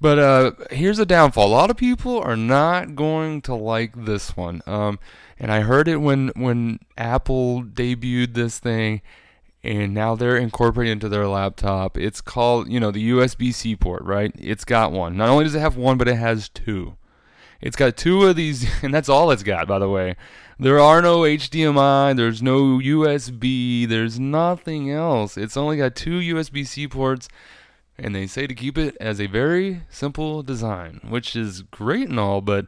But 0.00 0.18
uh, 0.18 0.52
here's 0.70 0.98
a 0.98 1.06
downfall: 1.06 1.46
a 1.46 1.48
lot 1.48 1.70
of 1.70 1.76
people 1.76 2.18
are 2.20 2.36
not 2.36 2.94
going 2.94 3.42
to 3.42 3.54
like 3.54 4.04
this 4.04 4.36
one. 4.36 4.62
Um, 4.66 4.98
and 5.38 5.52
I 5.52 5.60
heard 5.60 5.88
it 5.88 5.96
when 5.96 6.28
when 6.36 6.80
Apple 6.96 7.62
debuted 7.62 8.34
this 8.34 8.58
thing, 8.58 9.02
and 9.62 9.92
now 9.94 10.14
they're 10.14 10.36
incorporating 10.36 10.92
into 10.92 11.08
their 11.08 11.26
laptop. 11.26 11.96
It's 11.96 12.20
called, 12.20 12.70
you 12.70 12.80
know, 12.80 12.90
the 12.90 13.10
USB-C 13.10 13.76
port, 13.76 14.02
right? 14.02 14.32
It's 14.38 14.64
got 14.64 14.92
one. 14.92 15.16
Not 15.16 15.28
only 15.28 15.44
does 15.44 15.54
it 15.54 15.60
have 15.60 15.76
one, 15.76 15.98
but 15.98 16.08
it 16.08 16.16
has 16.16 16.48
two. 16.48 16.96
It's 17.60 17.76
got 17.76 17.96
two 17.96 18.26
of 18.26 18.36
these, 18.36 18.68
and 18.82 18.92
that's 18.92 19.08
all 19.08 19.30
it's 19.30 19.42
got, 19.42 19.66
by 19.66 19.78
the 19.78 19.88
way. 19.88 20.16
There 20.58 20.80
are 20.80 21.00
no 21.00 21.20
HDMI, 21.20 22.16
there's 22.16 22.42
no 22.42 22.78
USB, 22.78 23.88
there's 23.88 24.18
nothing 24.18 24.90
else. 24.90 25.36
It's 25.36 25.56
only 25.56 25.76
got 25.76 25.94
two 25.94 26.18
USB 26.18 26.66
C 26.66 26.88
ports, 26.88 27.28
and 27.96 28.14
they 28.14 28.26
say 28.26 28.46
to 28.46 28.54
keep 28.54 28.76
it 28.76 28.96
as 29.00 29.20
a 29.20 29.26
very 29.26 29.82
simple 29.88 30.42
design, 30.42 31.00
which 31.08 31.36
is 31.36 31.62
great 31.62 32.08
and 32.08 32.18
all, 32.18 32.40
but 32.40 32.66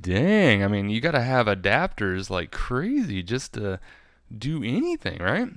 dang, 0.00 0.64
I 0.64 0.68
mean, 0.68 0.88
you 0.88 1.00
gotta 1.02 1.22
have 1.22 1.46
adapters 1.46 2.30
like 2.30 2.50
crazy 2.50 3.22
just 3.22 3.54
to 3.54 3.78
do 4.36 4.62
anything, 4.64 5.22
right? 5.22 5.48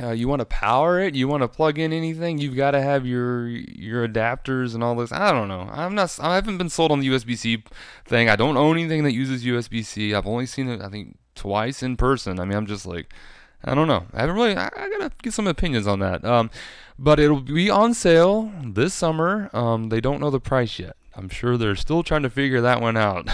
Uh, 0.00 0.12
you 0.12 0.28
want 0.28 0.40
to 0.40 0.46
power 0.46 1.00
it, 1.00 1.14
you 1.14 1.28
want 1.28 1.42
to 1.42 1.48
plug 1.48 1.78
in 1.78 1.92
anything, 1.92 2.38
you've 2.38 2.56
got 2.56 2.70
to 2.70 2.80
have 2.80 3.06
your 3.06 3.48
your 3.48 4.06
adapters 4.06 4.74
and 4.74 4.82
all 4.82 4.94
this. 4.94 5.12
I 5.12 5.30
don't 5.32 5.48
know. 5.48 5.68
I'm 5.72 5.94
not. 5.94 6.18
I 6.20 6.36
haven't 6.36 6.58
been 6.58 6.70
sold 6.70 6.90
on 6.90 7.00
the 7.00 7.08
USB-C 7.08 7.64
thing. 8.06 8.28
I 8.28 8.36
don't 8.36 8.56
own 8.56 8.78
anything 8.78 9.04
that 9.04 9.12
uses 9.12 9.44
USB-C. 9.44 10.14
I've 10.14 10.26
only 10.26 10.46
seen 10.46 10.68
it, 10.68 10.80
I 10.80 10.88
think, 10.88 11.18
twice 11.34 11.82
in 11.82 11.96
person. 11.96 12.40
I 12.40 12.44
mean, 12.44 12.56
I'm 12.56 12.66
just 12.66 12.86
like, 12.86 13.12
I 13.64 13.74
don't 13.74 13.88
know. 13.88 14.06
I 14.14 14.20
haven't 14.20 14.36
really. 14.36 14.56
I, 14.56 14.66
I 14.66 14.88
gotta 14.88 15.10
get 15.22 15.34
some 15.34 15.46
opinions 15.46 15.86
on 15.86 15.98
that. 15.98 16.24
Um, 16.24 16.50
but 16.98 17.20
it'll 17.20 17.40
be 17.40 17.68
on 17.68 17.94
sale 17.94 18.52
this 18.64 18.94
summer. 18.94 19.50
Um, 19.52 19.88
they 19.90 20.00
don't 20.00 20.20
know 20.20 20.30
the 20.30 20.40
price 20.40 20.78
yet. 20.78 20.96
I'm 21.14 21.28
sure 21.28 21.56
they're 21.56 21.74
still 21.74 22.02
trying 22.02 22.22
to 22.22 22.30
figure 22.30 22.60
that 22.60 22.80
one 22.80 22.96
out. 22.96 23.28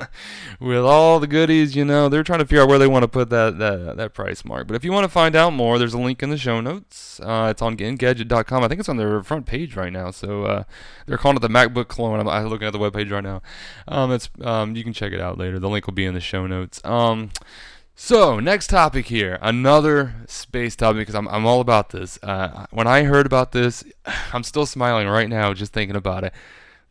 With 0.60 0.84
all 0.84 1.20
the 1.20 1.26
goodies, 1.26 1.74
you 1.74 1.84
know, 1.84 2.08
they're 2.08 2.22
trying 2.22 2.40
to 2.40 2.44
figure 2.44 2.62
out 2.62 2.68
where 2.68 2.78
they 2.78 2.86
want 2.86 3.02
to 3.02 3.08
put 3.08 3.30
that, 3.30 3.58
that 3.58 3.96
that 3.96 4.14
price 4.14 4.44
mark. 4.44 4.66
But 4.66 4.76
if 4.76 4.84
you 4.84 4.92
want 4.92 5.04
to 5.04 5.08
find 5.08 5.34
out 5.34 5.54
more, 5.54 5.78
there's 5.78 5.94
a 5.94 5.98
link 5.98 6.22
in 6.22 6.30
the 6.30 6.36
show 6.36 6.60
notes. 6.60 7.20
Uh, 7.20 7.48
it's 7.50 7.62
on 7.62 7.76
Engadget.com. 7.76 8.62
I 8.62 8.68
think 8.68 8.78
it's 8.78 8.88
on 8.88 8.98
their 8.98 9.22
front 9.22 9.46
page 9.46 9.74
right 9.74 9.92
now. 9.92 10.10
So 10.10 10.44
uh, 10.44 10.64
they're 11.06 11.18
calling 11.18 11.36
it 11.36 11.40
the 11.40 11.48
MacBook 11.48 11.88
clone. 11.88 12.20
I'm, 12.20 12.28
I'm 12.28 12.46
looking 12.48 12.66
at 12.66 12.72
the 12.72 12.78
web 12.78 12.92
page 12.92 13.10
right 13.10 13.24
now. 13.24 13.40
Um, 13.88 14.12
it's 14.12 14.28
um, 14.42 14.76
you 14.76 14.84
can 14.84 14.92
check 14.92 15.12
it 15.12 15.20
out 15.20 15.38
later. 15.38 15.58
The 15.58 15.68
link 15.68 15.86
will 15.86 15.94
be 15.94 16.04
in 16.04 16.14
the 16.14 16.20
show 16.20 16.46
notes. 16.46 16.84
Um, 16.84 17.30
so, 17.96 18.40
next 18.40 18.66
topic 18.68 19.06
here, 19.06 19.38
another 19.40 20.14
space 20.26 20.74
topic 20.74 20.98
because 21.02 21.14
I'm, 21.14 21.28
I'm 21.28 21.46
all 21.46 21.60
about 21.60 21.90
this. 21.90 22.18
Uh, 22.24 22.66
when 22.70 22.88
I 22.88 23.04
heard 23.04 23.24
about 23.24 23.52
this, 23.52 23.84
I'm 24.32 24.42
still 24.42 24.66
smiling 24.66 25.06
right 25.08 25.28
now 25.28 25.54
just 25.54 25.72
thinking 25.72 25.96
about 25.96 26.24
it. 26.24 26.34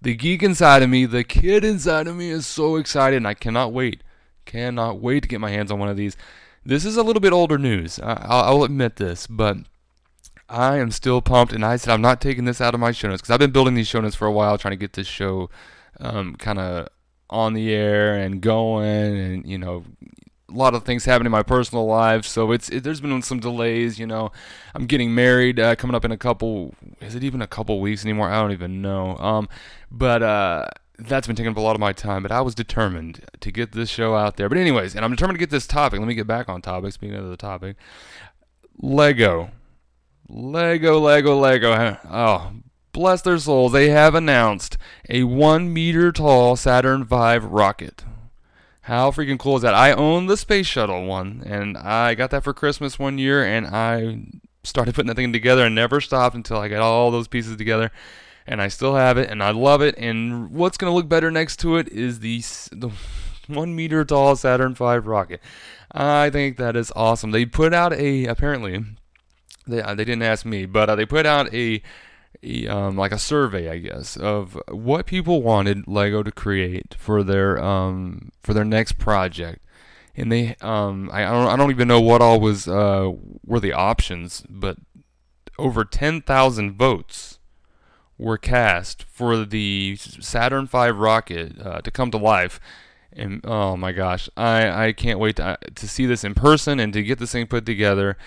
The 0.03 0.15
geek 0.15 0.43
inside 0.43 0.83
of 0.83 0.89
me, 0.89 1.05
the 1.05 1.23
kid 1.23 1.63
inside 1.63 2.07
of 2.07 2.17
me 2.17 2.29
is 2.29 2.45
so 2.45 2.75
excited, 2.75 3.15
and 3.15 3.27
I 3.27 3.33
cannot 3.33 3.71
wait. 3.71 4.03
Cannot 4.43 4.99
wait 4.99 5.23
to 5.23 5.29
get 5.29 5.39
my 5.39 5.49
hands 5.49 5.71
on 5.71 5.79
one 5.79 5.87
of 5.87 5.95
these. 5.95 6.17
This 6.65 6.83
is 6.83 6.97
a 6.97 7.03
little 7.03 7.21
bit 7.21 7.31
older 7.31 7.57
news. 7.57 8.01
I, 8.03 8.51
will 8.51 8.65
admit 8.65 8.97
this, 8.97 9.27
but 9.27 9.59
I 10.49 10.75
am 10.75 10.91
still 10.91 11.21
pumped, 11.21 11.53
and 11.53 11.63
I 11.63 11.77
said 11.77 11.93
I'm 11.93 12.01
not 12.01 12.19
taking 12.19 12.43
this 12.43 12.59
out 12.59 12.73
of 12.73 12.81
my 12.81 12.91
show 12.91 13.07
notes 13.07 13.21
because 13.21 13.31
I've 13.31 13.39
been 13.39 13.51
building 13.51 13.75
these 13.75 13.87
show 13.87 14.01
notes 14.01 14.13
for 14.13 14.27
a 14.27 14.31
while, 14.31 14.57
trying 14.57 14.73
to 14.73 14.77
get 14.77 14.91
this 14.91 15.07
show 15.07 15.49
um, 16.01 16.35
kind 16.35 16.59
of 16.59 16.89
on 17.29 17.53
the 17.53 17.71
air 17.71 18.15
and 18.15 18.41
going, 18.41 19.17
and 19.17 19.45
you 19.47 19.57
know, 19.57 19.85
a 20.53 20.57
lot 20.57 20.75
of 20.75 20.83
things 20.83 21.05
happen 21.05 21.25
in 21.25 21.31
my 21.31 21.43
personal 21.43 21.85
life, 21.85 22.25
so 22.25 22.51
it's 22.51 22.69
it, 22.69 22.83
there's 22.83 23.01
been 23.01 23.21
some 23.21 23.39
delays. 23.39 23.97
You 23.97 24.05
know, 24.05 24.31
I'm 24.75 24.85
getting 24.85 25.15
married 25.15 25.59
uh, 25.59 25.75
coming 25.75 25.95
up 25.95 26.05
in 26.05 26.11
a 26.11 26.17
couple. 26.17 26.73
Is 27.01 27.15
it 27.15 27.23
even 27.23 27.41
a 27.41 27.47
couple 27.47 27.79
weeks 27.79 28.03
anymore? 28.03 28.29
I 28.29 28.41
don't 28.41 28.51
even 28.51 28.81
know. 28.81 29.17
Um, 29.17 29.49
but 29.93 30.23
uh, 30.23 30.65
that's 30.97 31.27
been 31.27 31.35
taking 31.35 31.51
up 31.51 31.57
a 31.57 31.61
lot 31.61 31.75
of 31.75 31.79
my 31.79 31.93
time. 31.93 32.23
But 32.23 32.31
I 32.31 32.41
was 32.41 32.55
determined 32.55 33.23
to 33.39 33.51
get 33.51 33.71
this 33.71 33.89
show 33.89 34.15
out 34.15 34.35
there. 34.35 34.49
But 34.49 34.57
anyways, 34.57 34.95
and 34.95 35.05
I'm 35.05 35.11
determined 35.11 35.37
to 35.37 35.39
get 35.39 35.51
this 35.51 35.67
topic. 35.67 35.99
Let 35.99 36.07
me 36.07 36.15
get 36.15 36.27
back 36.27 36.49
on 36.49 36.61
topic. 36.61 36.93
Speaking 36.93 37.15
of 37.15 37.29
the 37.29 37.37
topic, 37.37 37.77
Lego, 38.77 39.51
Lego, 40.27 40.99
Lego, 40.99 41.37
Lego. 41.37 41.97
Oh, 42.09 42.51
bless 42.91 43.21
their 43.21 43.37
souls, 43.37 43.71
they 43.71 43.89
have 43.89 44.15
announced 44.15 44.77
a 45.09 45.23
one 45.23 45.71
meter 45.71 46.11
tall 46.11 46.55
Saturn 46.55 47.03
V 47.03 47.37
rocket. 47.37 48.03
How 48.81 49.11
freaking 49.11 49.39
cool 49.39 49.55
is 49.55 49.61
that? 49.61 49.73
I 49.73 49.93
own 49.93 50.25
the 50.25 50.35
space 50.35 50.67
shuttle 50.67 51.05
one, 51.05 51.41
and 51.45 51.77
I 51.77 52.15
got 52.15 52.31
that 52.31 52.43
for 52.43 52.53
Christmas 52.53 52.99
one 52.99 53.17
year, 53.17 53.43
and 53.43 53.67
I 53.67 54.25
started 54.63 54.93
putting 54.93 55.07
that 55.07 55.15
thing 55.15 55.31
together 55.31 55.65
and 55.65 55.73
never 55.73 56.01
stopped 56.01 56.35
until 56.35 56.57
I 56.57 56.67
got 56.67 56.81
all 56.81 57.09
those 57.09 57.29
pieces 57.29 57.55
together. 57.55 57.91
And 58.45 58.61
I 58.61 58.67
still 58.67 58.95
have 58.95 59.17
it, 59.17 59.29
and 59.29 59.41
I 59.41 59.51
love 59.51 59.81
it. 59.81 59.95
And 59.97 60.51
what's 60.51 60.77
going 60.77 60.91
to 60.91 60.95
look 60.95 61.09
better 61.09 61.31
next 61.31 61.57
to 61.61 61.77
it 61.77 61.89
is 61.89 62.19
the 62.19 62.39
the 62.71 62.91
one 63.47 63.75
meter 63.75 64.05
tall 64.05 64.35
Saturn 64.35 64.73
V 64.73 64.83
rocket. 64.83 65.41
I 65.91 66.29
think 66.29 66.57
that 66.57 66.75
is 66.75 66.91
awesome. 66.95 67.31
They 67.31 67.45
put 67.45 67.73
out 67.73 67.93
a 67.93 68.25
apparently 68.25 68.83
they 69.67 69.81
uh, 69.81 69.95
they 69.95 70.05
didn't 70.05 70.23
ask 70.23 70.45
me, 70.45 70.65
but 70.65 70.89
uh, 70.89 70.95
they 70.95 71.05
put 71.05 71.25
out 71.25 71.53
a, 71.53 71.81
um, 72.67 72.97
like 72.97 73.11
a 73.11 73.19
survey, 73.19 73.69
I 73.69 73.77
guess, 73.77 74.17
of 74.17 74.59
what 74.69 75.05
people 75.05 75.41
wanted 75.41 75.87
Lego 75.87 76.23
to 76.23 76.31
create 76.31 76.95
for 76.97 77.23
their 77.23 77.61
um 77.63 78.31
for 78.41 78.53
their 78.53 78.65
next 78.65 78.97
project. 78.97 79.63
And 80.15 80.31
they 80.31 80.55
um 80.61 81.09
I, 81.11 81.25
I 81.25 81.31
don't 81.31 81.47
I 81.47 81.55
don't 81.55 81.71
even 81.71 81.87
know 81.87 82.01
what 82.01 82.21
all 82.21 82.39
was 82.39 82.67
uh 82.67 83.11
were 83.45 83.59
the 83.59 83.73
options, 83.73 84.43
but 84.49 84.77
over 85.59 85.85
10,000 85.85 86.71
votes 86.71 87.37
were 88.23 88.37
cast 88.37 89.03
for 89.03 89.43
the 89.43 89.97
Saturn 89.97 90.65
V 90.65 90.89
rocket 90.89 91.59
uh, 91.61 91.81
to 91.81 91.91
come 91.91 92.09
to 92.11 92.17
life. 92.17 92.61
And 93.11 93.41
oh 93.43 93.75
my 93.77 93.91
gosh, 93.91 94.29
I, 94.35 94.87
I 94.87 94.93
can't 94.93 95.19
wait 95.19 95.35
to, 95.35 95.57
to 95.75 95.87
see 95.87 96.05
this 96.05 96.23
in 96.23 96.33
person 96.33 96.79
and 96.79 96.93
to 96.93 97.03
get 97.03 97.19
this 97.19 97.33
thing 97.33 97.47
put 97.47 97.65
together. 97.65 98.17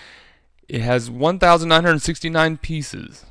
It 0.69 0.81
has 0.81 1.09
1,969 1.09 2.57
pieces. 2.57 3.25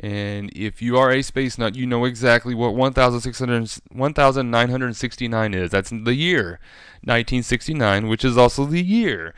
And 0.00 0.50
if 0.56 0.80
you 0.80 0.96
are 0.96 1.10
a 1.10 1.22
space 1.22 1.58
nut, 1.58 1.74
you 1.74 1.86
know 1.86 2.04
exactly 2.04 2.54
what 2.54 2.74
1,969 2.74 5.54
is. 5.54 5.70
That's 5.70 5.90
the 5.90 6.14
year 6.14 6.60
1969, 7.02 8.08
which 8.08 8.24
is 8.24 8.38
also 8.38 8.64
the 8.64 8.82
year 8.82 9.34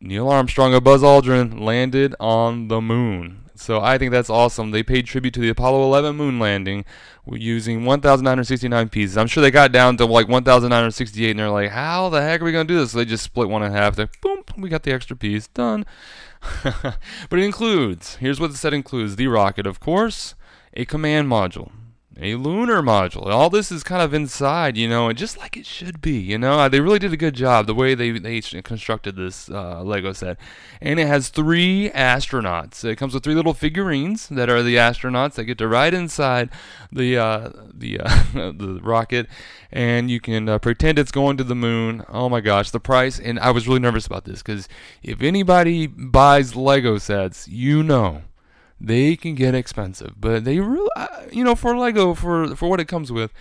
Neil 0.00 0.28
Armstrong 0.28 0.74
and 0.74 0.84
Buzz 0.84 1.02
Aldrin 1.02 1.60
landed 1.60 2.14
on 2.20 2.68
the 2.68 2.80
moon. 2.80 3.45
So 3.58 3.80
I 3.80 3.98
think 3.98 4.12
that's 4.12 4.30
awesome. 4.30 4.70
They 4.70 4.82
paid 4.82 5.06
tribute 5.06 5.34
to 5.34 5.40
the 5.40 5.48
Apollo 5.48 5.84
11 5.84 6.16
moon 6.16 6.38
landing 6.38 6.84
using 7.30 7.84
1,969 7.84 8.88
pieces. 8.88 9.16
I'm 9.16 9.26
sure 9.26 9.42
they 9.42 9.50
got 9.50 9.72
down 9.72 9.96
to 9.96 10.06
like 10.06 10.28
1,968 10.28 11.30
and 11.30 11.38
they're 11.38 11.50
like, 11.50 11.70
how 11.70 12.08
the 12.08 12.22
heck 12.22 12.40
are 12.40 12.44
we 12.44 12.52
going 12.52 12.66
to 12.66 12.72
do 12.72 12.78
this? 12.78 12.92
So 12.92 12.98
they 12.98 13.04
just 13.04 13.24
split 13.24 13.48
one 13.48 13.62
in 13.62 13.72
half. 13.72 13.96
They, 13.96 14.06
boom, 14.20 14.44
we 14.56 14.68
got 14.68 14.82
the 14.82 14.92
extra 14.92 15.16
piece. 15.16 15.48
Done. 15.48 15.86
but 16.62 17.38
it 17.38 17.44
includes, 17.44 18.16
here's 18.16 18.38
what 18.38 18.50
the 18.50 18.56
set 18.56 18.74
includes 18.74 19.16
the 19.16 19.26
rocket, 19.26 19.66
of 19.66 19.80
course, 19.80 20.34
a 20.74 20.84
command 20.84 21.28
module, 21.28 21.70
a 22.18 22.34
lunar 22.36 22.80
module. 22.80 23.26
All 23.26 23.50
this 23.50 23.70
is 23.70 23.82
kind 23.82 24.00
of 24.00 24.14
inside, 24.14 24.76
you 24.76 24.88
know, 24.88 25.08
and 25.08 25.18
just 25.18 25.36
like 25.36 25.56
it 25.56 25.66
should 25.66 26.00
be, 26.00 26.18
you 26.18 26.38
know. 26.38 26.60
Uh, 26.60 26.68
they 26.68 26.80
really 26.80 26.98
did 26.98 27.12
a 27.12 27.16
good 27.16 27.34
job 27.34 27.66
the 27.66 27.74
way 27.74 27.94
they, 27.94 28.12
they 28.18 28.40
constructed 28.40 29.16
this 29.16 29.50
uh, 29.50 29.82
Lego 29.82 30.12
set. 30.12 30.38
And 30.80 30.98
it 30.98 31.06
has 31.06 31.28
three 31.28 31.90
astronauts. 31.90 32.84
It 32.84 32.96
comes 32.96 33.12
with 33.12 33.22
three 33.22 33.34
little 33.34 33.52
figurines 33.52 34.28
that 34.28 34.48
are 34.48 34.62
the 34.62 34.76
astronauts 34.76 35.34
that 35.34 35.44
get 35.44 35.58
to 35.58 35.68
ride 35.68 35.92
inside 35.92 36.48
the 36.90 37.18
uh, 37.18 37.50
the 37.72 38.00
uh, 38.00 38.22
the 38.34 38.80
rocket, 38.82 39.26
and 39.70 40.10
you 40.10 40.20
can 40.20 40.48
uh, 40.48 40.58
pretend 40.58 40.98
it's 40.98 41.10
going 41.10 41.36
to 41.36 41.44
the 41.44 41.54
moon. 41.54 42.04
Oh 42.08 42.28
my 42.28 42.40
gosh, 42.40 42.70
the 42.70 42.80
price! 42.80 43.18
And 43.18 43.38
I 43.40 43.50
was 43.50 43.68
really 43.68 43.80
nervous 43.80 44.06
about 44.06 44.24
this 44.24 44.42
because 44.42 44.68
if 45.02 45.22
anybody 45.22 45.86
buys 45.86 46.56
Lego 46.56 46.98
sets, 46.98 47.48
you 47.48 47.82
know 47.82 48.22
they 48.80 49.16
can 49.16 49.34
get 49.34 49.54
expensive, 49.54 50.14
but 50.20 50.44
they 50.44 50.60
really, 50.60 50.88
uh, 50.96 51.22
you 51.32 51.44
know, 51.44 51.54
for 51.54 51.76
Lego, 51.76 52.14
for 52.14 52.54
for 52.56 52.68
what 52.68 52.80
it 52.80 52.86
comes 52.86 53.10
with, 53.10 53.32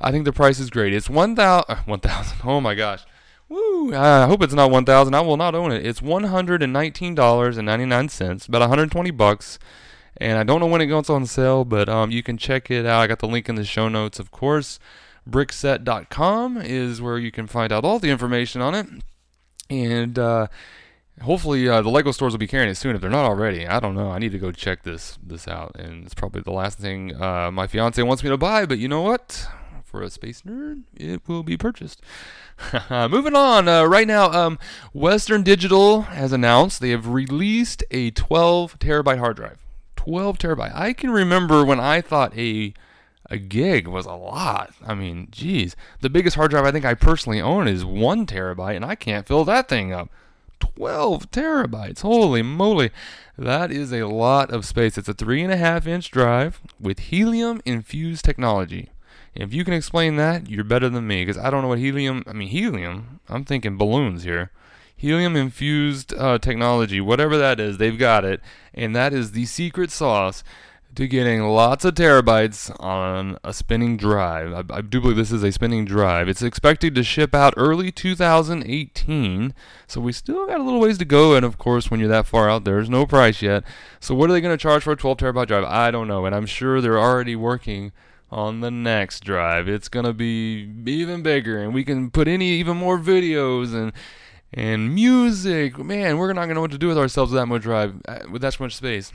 I 0.00 0.10
think 0.10 0.24
the 0.24 0.32
price 0.32 0.58
is 0.58 0.70
great. 0.70 0.92
It's 0.92 1.08
one 1.08 1.34
thousand, 1.34 1.76
one 1.86 2.00
thousand. 2.00 2.38
Oh 2.44 2.60
my 2.60 2.74
gosh, 2.74 3.04
woo! 3.48 3.94
I 3.94 4.26
hope 4.26 4.42
it's 4.42 4.54
not 4.54 4.70
one 4.70 4.84
thousand. 4.84 5.14
I 5.14 5.20
will 5.20 5.36
not 5.36 5.54
own 5.54 5.72
it. 5.72 5.86
It's 5.86 6.02
one 6.02 6.24
hundred 6.24 6.62
and 6.62 6.72
nineteen 6.72 7.14
dollars 7.14 7.56
and 7.56 7.66
ninety 7.66 7.86
nine 7.86 8.08
cents, 8.08 8.46
about 8.46 8.60
one 8.60 8.68
hundred 8.68 8.90
twenty 8.90 9.10
bucks. 9.10 9.58
And 10.18 10.38
I 10.38 10.44
don't 10.44 10.60
know 10.60 10.66
when 10.66 10.82
it 10.82 10.86
goes 10.86 11.08
on 11.08 11.24
sale, 11.26 11.64
but 11.64 11.88
um, 11.88 12.10
you 12.10 12.22
can 12.22 12.36
check 12.36 12.70
it 12.70 12.84
out. 12.84 13.00
I 13.00 13.06
got 13.06 13.18
the 13.20 13.26
link 13.26 13.48
in 13.48 13.54
the 13.54 13.64
show 13.64 13.88
notes, 13.88 14.18
of 14.18 14.30
course. 14.30 14.78
Brickset.com 15.28 16.58
is 16.58 17.00
where 17.00 17.18
you 17.18 17.32
can 17.32 17.46
find 17.46 17.72
out 17.72 17.84
all 17.84 17.98
the 17.98 18.10
information 18.10 18.60
on 18.60 18.74
it. 18.74 18.86
And 19.70 20.18
uh, 20.18 20.48
hopefully 21.20 21.68
uh, 21.68 21.82
the 21.82 21.88
Lego 21.88 22.10
stores 22.12 22.32
will 22.32 22.38
be 22.38 22.46
carrying 22.46 22.70
it 22.70 22.76
soon 22.76 22.94
if 22.94 23.00
they're 23.00 23.10
not 23.10 23.24
already. 23.24 23.66
I 23.66 23.80
don't 23.80 23.94
know. 23.94 24.10
I 24.10 24.18
need 24.18 24.32
to 24.32 24.38
go 24.38 24.52
check 24.52 24.82
this 24.82 25.18
this 25.22 25.46
out, 25.46 25.76
and 25.76 26.04
it's 26.04 26.14
probably 26.14 26.42
the 26.42 26.52
last 26.52 26.78
thing 26.78 27.20
uh, 27.20 27.50
my 27.50 27.66
fiance 27.66 28.02
wants 28.02 28.22
me 28.22 28.30
to 28.30 28.36
buy. 28.36 28.66
But 28.66 28.78
you 28.78 28.88
know 28.88 29.02
what? 29.02 29.46
For 29.84 30.00
a 30.00 30.08
space 30.08 30.40
nerd, 30.40 30.84
it 30.96 31.20
will 31.28 31.42
be 31.42 31.58
purchased. 31.58 32.00
Moving 32.90 33.36
on. 33.36 33.68
Uh, 33.68 33.84
right 33.84 34.06
now, 34.06 34.32
um, 34.32 34.58
Western 34.94 35.42
Digital 35.42 36.02
has 36.02 36.32
announced 36.32 36.80
they 36.80 36.90
have 36.90 37.08
released 37.08 37.84
a 37.90 38.10
12 38.12 38.78
terabyte 38.78 39.18
hard 39.18 39.36
drive. 39.36 39.58
12 39.96 40.38
terabyte. 40.38 40.74
I 40.74 40.94
can 40.94 41.10
remember 41.10 41.62
when 41.62 41.78
I 41.78 42.00
thought 42.00 42.36
a 42.38 42.72
a 43.30 43.38
gig 43.38 43.86
was 43.86 44.04
a 44.04 44.12
lot. 44.12 44.74
I 44.86 44.94
mean, 44.94 45.28
geez, 45.30 45.76
the 46.00 46.10
biggest 46.10 46.36
hard 46.36 46.50
drive 46.50 46.64
I 46.64 46.70
think 46.70 46.84
I 46.84 46.94
personally 46.94 47.40
own 47.40 47.68
is 47.68 47.84
one 47.84 48.26
terabyte, 48.26 48.76
and 48.76 48.84
I 48.84 48.94
can't 48.94 49.26
fill 49.26 49.44
that 49.44 49.68
thing 49.68 49.92
up. 49.92 50.10
12 50.62 51.28
terabytes. 51.32 52.02
Holy 52.02 52.40
moly. 52.40 52.90
That 53.36 53.72
is 53.72 53.92
a 53.92 54.06
lot 54.06 54.52
of 54.52 54.64
space. 54.64 54.96
It's 54.96 55.08
a 55.08 55.14
three 55.14 55.42
and 55.42 55.52
a 55.52 55.56
half 55.56 55.88
inch 55.88 56.08
drive 56.12 56.60
with 56.78 57.00
helium 57.00 57.60
infused 57.64 58.24
technology. 58.24 58.90
If 59.34 59.52
you 59.52 59.64
can 59.64 59.74
explain 59.74 60.14
that, 60.16 60.48
you're 60.48 60.62
better 60.62 60.88
than 60.88 61.08
me 61.08 61.24
because 61.24 61.42
I 61.42 61.50
don't 61.50 61.62
know 61.62 61.68
what 61.68 61.80
helium. 61.80 62.22
I 62.28 62.32
mean, 62.32 62.48
helium. 62.48 63.18
I'm 63.28 63.44
thinking 63.44 63.76
balloons 63.76 64.22
here. 64.22 64.52
Helium 64.96 65.34
infused 65.34 66.14
uh, 66.14 66.38
technology, 66.38 67.00
whatever 67.00 67.36
that 67.36 67.58
is, 67.58 67.78
they've 67.78 67.98
got 67.98 68.24
it, 68.24 68.40
and 68.72 68.94
that 68.94 69.12
is 69.12 69.32
the 69.32 69.46
secret 69.46 69.90
sauce 69.90 70.44
to 70.94 71.08
getting 71.08 71.42
lots 71.42 71.84
of 71.84 71.94
terabytes 71.94 72.74
on 72.78 73.38
a 73.42 73.52
spinning 73.52 73.96
drive. 73.96 74.52
I, 74.52 74.76
I, 74.76 74.80
do 74.82 75.00
believe 75.00 75.16
this 75.16 75.32
is 75.32 75.42
a 75.42 75.50
spinning 75.50 75.84
drive. 75.86 76.28
It's 76.28 76.42
expected 76.42 76.94
to 76.94 77.02
ship 77.02 77.34
out 77.34 77.54
early 77.56 77.90
2018, 77.90 79.54
so 79.86 80.00
we 80.00 80.12
still 80.12 80.46
got 80.46 80.60
a 80.60 80.62
little 80.62 80.80
ways 80.80 80.98
to 80.98 81.04
go. 81.04 81.34
And 81.34 81.46
of 81.46 81.56
course, 81.56 81.90
when 81.90 81.98
you're 81.98 82.08
that 82.10 82.26
far 82.26 82.50
out, 82.50 82.64
there's 82.64 82.90
no 82.90 83.06
price 83.06 83.40
yet. 83.40 83.64
So 84.00 84.14
what 84.14 84.28
are 84.28 84.34
they 84.34 84.42
going 84.42 84.56
to 84.56 84.62
charge 84.62 84.82
for 84.82 84.92
a 84.92 84.96
12 84.96 85.16
terabyte 85.16 85.46
drive? 85.46 85.64
I 85.64 85.90
don't 85.90 86.08
know, 86.08 86.26
and 86.26 86.34
I'm 86.34 86.46
sure 86.46 86.80
they're 86.80 87.00
already 87.00 87.36
working 87.36 87.92
on 88.30 88.60
the 88.60 88.70
next 88.70 89.24
drive. 89.24 89.68
It's 89.68 89.88
going 89.88 90.06
to 90.06 90.12
be 90.12 90.68
even 90.86 91.22
bigger, 91.22 91.58
and 91.58 91.72
we 91.72 91.84
can 91.84 92.10
put 92.10 92.28
any 92.28 92.50
even 92.50 92.76
more 92.76 92.98
videos 92.98 93.74
and 93.74 93.92
and 94.52 94.94
music. 94.94 95.78
Man, 95.78 96.18
we're 96.18 96.32
not 96.34 96.42
going 96.42 96.50
to 96.50 96.54
know 96.54 96.60
what 96.60 96.70
to 96.72 96.78
do 96.78 96.88
with 96.88 96.98
ourselves 96.98 97.32
with 97.32 97.40
that 97.40 97.46
much 97.46 97.62
drive, 97.62 97.94
uh, 98.06 98.20
with 98.30 98.42
that 98.42 98.60
much 98.60 98.76
space. 98.76 99.12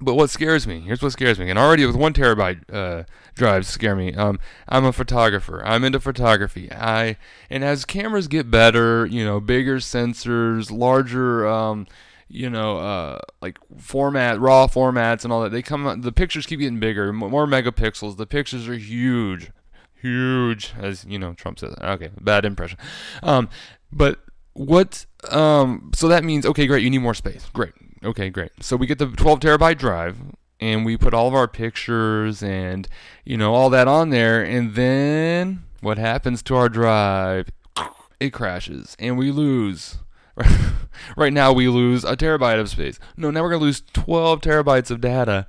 But 0.00 0.14
what 0.14 0.30
scares 0.30 0.66
me, 0.66 0.80
here's 0.80 1.02
what 1.02 1.12
scares 1.12 1.38
me, 1.38 1.50
and 1.50 1.58
already 1.58 1.84
with 1.84 1.94
one 1.94 2.14
terabyte 2.14 2.62
uh, 2.72 3.04
drives 3.34 3.68
scare 3.68 3.94
me. 3.94 4.14
Um, 4.14 4.38
I'm 4.68 4.84
a 4.84 4.92
photographer. 4.92 5.62
I'm 5.64 5.84
into 5.84 6.00
photography. 6.00 6.72
I 6.72 7.16
and 7.50 7.62
as 7.62 7.84
cameras 7.84 8.26
get 8.26 8.50
better, 8.50 9.04
you 9.04 9.24
know, 9.24 9.40
bigger 9.40 9.76
sensors, 9.76 10.70
larger, 10.70 11.46
um, 11.46 11.86
you 12.28 12.48
know, 12.48 12.78
uh, 12.78 13.18
like 13.42 13.58
format, 13.76 14.40
raw 14.40 14.66
formats, 14.66 15.24
and 15.24 15.32
all 15.32 15.42
that. 15.42 15.52
They 15.52 15.62
come, 15.62 16.00
the 16.00 16.12
pictures 16.12 16.46
keep 16.46 16.60
getting 16.60 16.80
bigger, 16.80 17.12
more 17.12 17.46
megapixels. 17.46 18.16
The 18.16 18.26
pictures 18.26 18.68
are 18.68 18.74
huge, 18.74 19.50
huge, 19.94 20.72
as 20.78 21.04
you 21.04 21.18
know, 21.18 21.34
Trump 21.34 21.58
says. 21.58 21.74
Okay, 21.78 22.10
bad 22.20 22.46
impression. 22.46 22.78
Um, 23.22 23.50
but 23.92 24.20
what? 24.54 25.04
Um, 25.30 25.90
so 25.94 26.08
that 26.08 26.24
means 26.24 26.46
okay, 26.46 26.66
great. 26.66 26.82
You 26.82 26.90
need 26.90 26.98
more 26.98 27.14
space. 27.14 27.44
Great 27.52 27.74
Okay, 28.02 28.30
great. 28.30 28.52
So 28.60 28.76
we 28.76 28.86
get 28.86 28.98
the 28.98 29.06
12 29.06 29.40
terabyte 29.40 29.78
drive 29.78 30.16
and 30.58 30.84
we 30.84 30.96
put 30.96 31.14
all 31.14 31.28
of 31.28 31.34
our 31.34 31.48
pictures 31.48 32.42
and 32.42 32.88
you 33.24 33.36
know 33.36 33.54
all 33.54 33.70
that 33.70 33.88
on 33.88 34.10
there 34.10 34.42
and 34.42 34.74
then 34.74 35.64
what 35.80 35.98
happens 35.98 36.42
to 36.44 36.56
our 36.56 36.68
drive? 36.68 37.50
It 38.20 38.34
crashes 38.34 38.96
and 38.98 39.16
we 39.16 39.30
lose. 39.30 39.96
right 41.16 41.32
now 41.32 41.54
we 41.54 41.68
lose 41.68 42.04
a 42.04 42.14
terabyte 42.14 42.60
of 42.60 42.68
space. 42.68 42.98
No, 43.16 43.30
now 43.30 43.42
we're 43.42 43.48
going 43.48 43.60
to 43.60 43.64
lose 43.64 43.82
12 43.94 44.42
terabytes 44.42 44.90
of 44.90 45.00
data. 45.00 45.46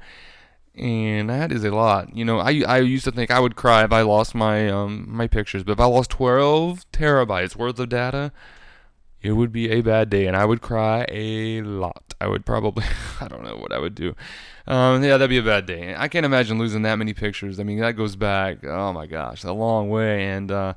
And 0.73 1.29
that 1.29 1.51
is 1.51 1.65
a 1.65 1.71
lot. 1.71 2.15
You 2.15 2.23
know, 2.23 2.39
I, 2.39 2.63
I 2.65 2.77
used 2.79 3.03
to 3.03 3.11
think 3.11 3.29
I 3.29 3.41
would 3.41 3.57
cry 3.57 3.83
if 3.83 3.91
I 3.91 4.03
lost 4.03 4.33
my 4.33 4.69
um 4.69 5.05
my 5.09 5.27
pictures, 5.27 5.63
but 5.63 5.73
if 5.73 5.79
I 5.81 5.85
lost 5.85 6.11
12 6.11 6.89
terabytes 6.93 7.57
worth 7.57 7.77
of 7.77 7.89
data, 7.89 8.31
it 9.21 9.33
would 9.33 9.51
be 9.51 9.69
a 9.69 9.81
bad 9.81 10.09
day 10.09 10.27
and 10.27 10.37
I 10.37 10.45
would 10.45 10.61
cry 10.61 11.05
a 11.09 11.61
lot. 11.61 12.10
I 12.21 12.27
would 12.27 12.45
probably, 12.45 12.85
I 13.21 13.27
don't 13.27 13.43
know 13.43 13.57
what 13.57 13.73
I 13.73 13.79
would 13.79 13.95
do. 13.95 14.15
Um, 14.67 15.03
yeah, 15.03 15.17
that'd 15.17 15.29
be 15.29 15.39
a 15.39 15.43
bad 15.43 15.65
day. 15.65 15.95
I 15.97 16.07
can't 16.07 16.25
imagine 16.25 16.59
losing 16.59 16.83
that 16.83 16.97
many 16.97 17.13
pictures. 17.13 17.59
I 17.59 17.63
mean, 17.63 17.79
that 17.79 17.93
goes 17.93 18.15
back, 18.15 18.63
oh 18.63 18.93
my 18.93 19.07
gosh, 19.07 19.43
a 19.43 19.51
long 19.51 19.89
way. 19.89 20.27
And, 20.27 20.51
uh, 20.51 20.75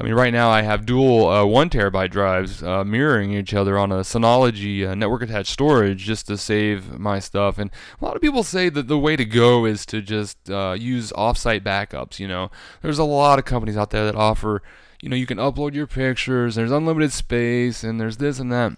I 0.00 0.02
mean, 0.02 0.14
right 0.14 0.32
now 0.32 0.48
I 0.48 0.62
have 0.62 0.86
dual 0.86 1.28
uh, 1.28 1.44
one 1.44 1.68
terabyte 1.68 2.10
drives 2.10 2.62
uh, 2.62 2.84
mirroring 2.84 3.32
each 3.32 3.52
other 3.52 3.78
on 3.78 3.92
a 3.92 3.96
Synology 3.96 4.88
uh, 4.88 4.94
network 4.94 5.22
attached 5.22 5.50
storage 5.50 5.98
just 6.04 6.26
to 6.28 6.38
save 6.38 6.98
my 6.98 7.18
stuff. 7.18 7.58
And 7.58 7.70
a 8.00 8.04
lot 8.04 8.16
of 8.16 8.22
people 8.22 8.42
say 8.42 8.70
that 8.70 8.88
the 8.88 8.98
way 8.98 9.14
to 9.16 9.26
go 9.26 9.66
is 9.66 9.84
to 9.86 10.00
just 10.00 10.48
uh, 10.48 10.74
use 10.78 11.12
offsite 11.12 11.60
backups. 11.60 12.18
You 12.18 12.28
know, 12.28 12.50
there's 12.80 12.98
a 12.98 13.04
lot 13.04 13.38
of 13.38 13.44
companies 13.44 13.76
out 13.76 13.90
there 13.90 14.06
that 14.06 14.14
offer 14.14 14.62
you 15.00 15.08
know, 15.08 15.14
you 15.16 15.26
can 15.26 15.38
upload 15.38 15.74
your 15.74 15.86
pictures, 15.86 16.56
there's 16.56 16.72
unlimited 16.72 17.12
space, 17.12 17.84
and 17.84 18.00
there's 18.00 18.16
this 18.16 18.40
and 18.40 18.50
that. 18.50 18.72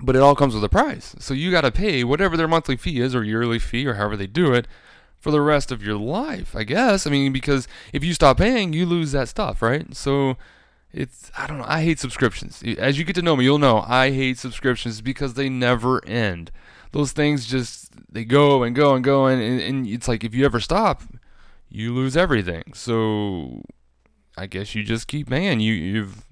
But 0.00 0.14
it 0.14 0.22
all 0.22 0.34
comes 0.34 0.54
with 0.54 0.64
a 0.64 0.68
price. 0.68 1.16
So 1.18 1.32
you 1.32 1.50
got 1.50 1.62
to 1.62 1.72
pay 1.72 2.04
whatever 2.04 2.36
their 2.36 2.48
monthly 2.48 2.76
fee 2.76 3.00
is, 3.00 3.14
or 3.14 3.24
yearly 3.24 3.58
fee, 3.58 3.86
or 3.86 3.94
however 3.94 4.16
they 4.16 4.26
do 4.26 4.52
it, 4.52 4.66
for 5.18 5.30
the 5.30 5.40
rest 5.40 5.72
of 5.72 5.82
your 5.82 5.96
life, 5.96 6.54
I 6.54 6.64
guess. 6.64 7.06
I 7.06 7.10
mean, 7.10 7.32
because 7.32 7.66
if 7.92 8.04
you 8.04 8.14
stop 8.14 8.38
paying, 8.38 8.72
you 8.72 8.86
lose 8.86 9.12
that 9.12 9.28
stuff, 9.28 9.62
right? 9.62 9.94
So 9.96 10.36
it's 10.92 11.30
I 11.36 11.46
don't 11.46 11.58
know. 11.58 11.66
I 11.66 11.82
hate 11.82 11.98
subscriptions. 11.98 12.62
As 12.78 12.98
you 12.98 13.04
get 13.04 13.14
to 13.16 13.22
know 13.22 13.36
me, 13.36 13.44
you'll 13.44 13.58
know 13.58 13.84
I 13.86 14.10
hate 14.10 14.38
subscriptions 14.38 15.00
because 15.00 15.34
they 15.34 15.48
never 15.48 16.04
end. 16.06 16.50
Those 16.92 17.12
things 17.12 17.46
just 17.46 17.90
they 18.12 18.24
go 18.24 18.62
and 18.62 18.74
go 18.74 18.94
and 18.94 19.04
go 19.04 19.26
and, 19.26 19.42
and, 19.42 19.60
and 19.60 19.86
it's 19.86 20.08
like 20.08 20.24
if 20.24 20.34
you 20.34 20.44
ever 20.44 20.60
stop, 20.60 21.02
you 21.68 21.92
lose 21.92 22.16
everything. 22.16 22.72
So 22.74 23.62
I 24.38 24.46
guess 24.46 24.74
you 24.74 24.84
just 24.84 25.06
keep 25.06 25.28
paying. 25.28 25.60
You 25.60 25.74
you've 25.74 26.24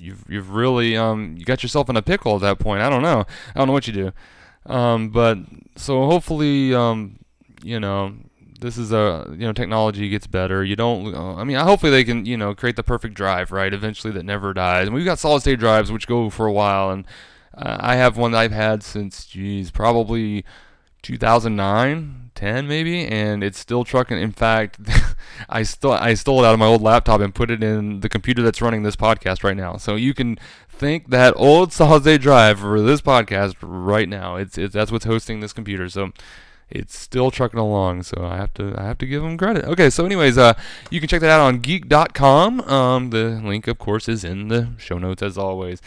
you've 0.00 0.24
you've 0.28 0.50
really 0.50 0.96
um 0.96 1.36
you 1.38 1.44
got 1.44 1.62
yourself 1.62 1.88
in 1.88 1.96
a 1.96 2.02
pickle 2.02 2.36
at 2.36 2.40
that 2.42 2.58
point. 2.58 2.82
I 2.82 2.90
don't 2.90 3.02
know. 3.02 3.24
I 3.54 3.58
don't 3.58 3.66
know 3.66 3.72
what 3.72 3.86
you 3.86 3.92
do. 3.92 4.12
Um, 4.66 5.10
but 5.10 5.38
so 5.76 6.06
hopefully 6.06 6.74
um 6.74 7.18
you 7.62 7.80
know 7.80 8.14
this 8.60 8.76
is 8.76 8.92
a 8.92 9.26
you 9.30 9.46
know 9.46 9.52
technology 9.52 10.08
gets 10.08 10.26
better. 10.26 10.62
You 10.64 10.76
don't. 10.76 11.14
Uh, 11.14 11.34
I 11.34 11.44
mean, 11.44 11.56
hopefully 11.56 11.90
they 11.90 12.04
can 12.04 12.26
you 12.26 12.36
know 12.36 12.54
create 12.54 12.76
the 12.76 12.82
perfect 12.82 13.14
drive, 13.14 13.50
right? 13.50 13.72
Eventually 13.72 14.12
that 14.14 14.24
never 14.24 14.52
dies. 14.52 14.86
And 14.86 14.94
we've 14.94 15.04
got 15.04 15.18
solid 15.18 15.40
state 15.40 15.58
drives 15.58 15.90
which 15.90 16.06
go 16.06 16.30
for 16.30 16.46
a 16.46 16.52
while, 16.52 16.90
and 16.90 17.06
uh, 17.56 17.78
I 17.80 17.96
have 17.96 18.16
one 18.16 18.32
that 18.32 18.38
I've 18.38 18.52
had 18.52 18.82
since 18.82 19.26
geez 19.26 19.70
probably 19.70 20.44
2009, 21.02 22.30
10 22.34 22.68
maybe, 22.68 23.06
and 23.06 23.42
it's 23.44 23.58
still 23.58 23.84
trucking. 23.84 24.18
In 24.18 24.32
fact, 24.32 24.78
I 25.48 25.62
still 25.62 25.92
I 25.92 26.14
stole 26.14 26.42
it 26.42 26.46
out 26.46 26.54
of 26.54 26.58
my 26.58 26.66
old 26.66 26.82
laptop 26.82 27.20
and 27.20 27.34
put 27.34 27.50
it 27.50 27.62
in 27.62 28.00
the 28.00 28.08
computer 28.08 28.42
that's 28.42 28.62
running 28.62 28.82
this 28.82 28.96
podcast 28.96 29.44
right 29.44 29.56
now. 29.56 29.76
So 29.76 29.96
you 29.96 30.14
can 30.14 30.38
thank 30.68 31.10
that 31.10 31.34
old 31.36 31.72
solid 31.72 32.20
drive 32.20 32.60
for 32.60 32.80
this 32.80 33.00
podcast 33.00 33.56
right 33.60 34.08
now. 34.08 34.36
It's, 34.36 34.56
it's 34.56 34.74
that's 34.74 34.90
what's 34.90 35.04
hosting 35.04 35.40
this 35.40 35.52
computer. 35.52 35.88
So 35.88 36.12
it's 36.70 36.96
still 36.96 37.30
trucking 37.30 37.58
along, 37.58 38.04
so 38.04 38.24
I 38.24 38.36
have 38.36 38.54
to 38.54 38.74
I 38.78 38.84
have 38.84 38.98
to 38.98 39.06
give 39.06 39.22
them 39.22 39.36
credit. 39.36 39.64
Okay, 39.64 39.90
so 39.90 40.06
anyways, 40.06 40.38
uh, 40.38 40.54
you 40.90 41.00
can 41.00 41.08
check 41.08 41.20
that 41.20 41.30
out 41.30 41.40
on 41.40 41.58
geek.com. 41.58 42.60
Um, 42.62 43.10
the 43.10 43.40
link, 43.42 43.66
of 43.66 43.78
course, 43.78 44.08
is 44.08 44.24
in 44.24 44.48
the 44.48 44.70
show 44.78 44.98
notes 44.98 45.22
as 45.22 45.36
always. 45.36 45.82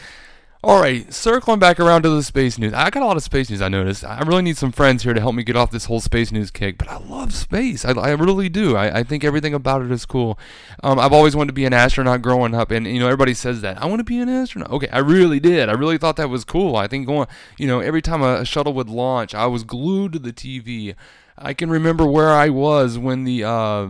All 0.64 0.80
right, 0.80 1.12
circling 1.12 1.58
back 1.58 1.78
around 1.78 2.04
to 2.04 2.08
the 2.08 2.22
space 2.22 2.56
news. 2.56 2.72
I 2.72 2.88
got 2.88 3.02
a 3.02 3.04
lot 3.04 3.18
of 3.18 3.22
space 3.22 3.50
news. 3.50 3.60
I 3.60 3.68
noticed. 3.68 4.02
I 4.02 4.20
really 4.20 4.40
need 4.40 4.56
some 4.56 4.72
friends 4.72 5.02
here 5.02 5.12
to 5.12 5.20
help 5.20 5.34
me 5.34 5.42
get 5.42 5.56
off 5.56 5.70
this 5.70 5.84
whole 5.84 6.00
space 6.00 6.32
news 6.32 6.50
kick. 6.50 6.78
But 6.78 6.88
I 6.88 6.96
love 6.96 7.34
space. 7.34 7.84
I, 7.84 7.92
I 7.92 8.12
really 8.12 8.48
do. 8.48 8.74
I, 8.74 9.00
I 9.00 9.02
think 9.02 9.24
everything 9.24 9.52
about 9.52 9.82
it 9.82 9.90
is 9.90 10.06
cool. 10.06 10.38
Um, 10.82 10.98
I've 10.98 11.12
always 11.12 11.36
wanted 11.36 11.48
to 11.48 11.52
be 11.52 11.66
an 11.66 11.74
astronaut 11.74 12.22
growing 12.22 12.54
up, 12.54 12.70
and 12.70 12.86
you 12.86 12.98
know 12.98 13.04
everybody 13.04 13.34
says 13.34 13.60
that. 13.60 13.76
I 13.82 13.84
want 13.84 14.00
to 14.00 14.04
be 14.04 14.18
an 14.18 14.30
astronaut. 14.30 14.70
Okay, 14.70 14.88
I 14.88 15.00
really 15.00 15.38
did. 15.38 15.68
I 15.68 15.72
really 15.72 15.98
thought 15.98 16.16
that 16.16 16.30
was 16.30 16.46
cool. 16.46 16.76
I 16.76 16.86
think 16.86 17.06
going, 17.06 17.28
you 17.58 17.66
know, 17.66 17.80
every 17.80 18.00
time 18.00 18.22
a, 18.22 18.36
a 18.36 18.46
shuttle 18.46 18.72
would 18.72 18.88
launch, 18.88 19.34
I 19.34 19.44
was 19.44 19.64
glued 19.64 20.14
to 20.14 20.18
the 20.18 20.32
TV. 20.32 20.94
I 21.36 21.52
can 21.52 21.68
remember 21.68 22.06
where 22.06 22.30
I 22.30 22.48
was 22.48 22.96
when 22.96 23.24
the 23.24 23.44
uh, 23.44 23.88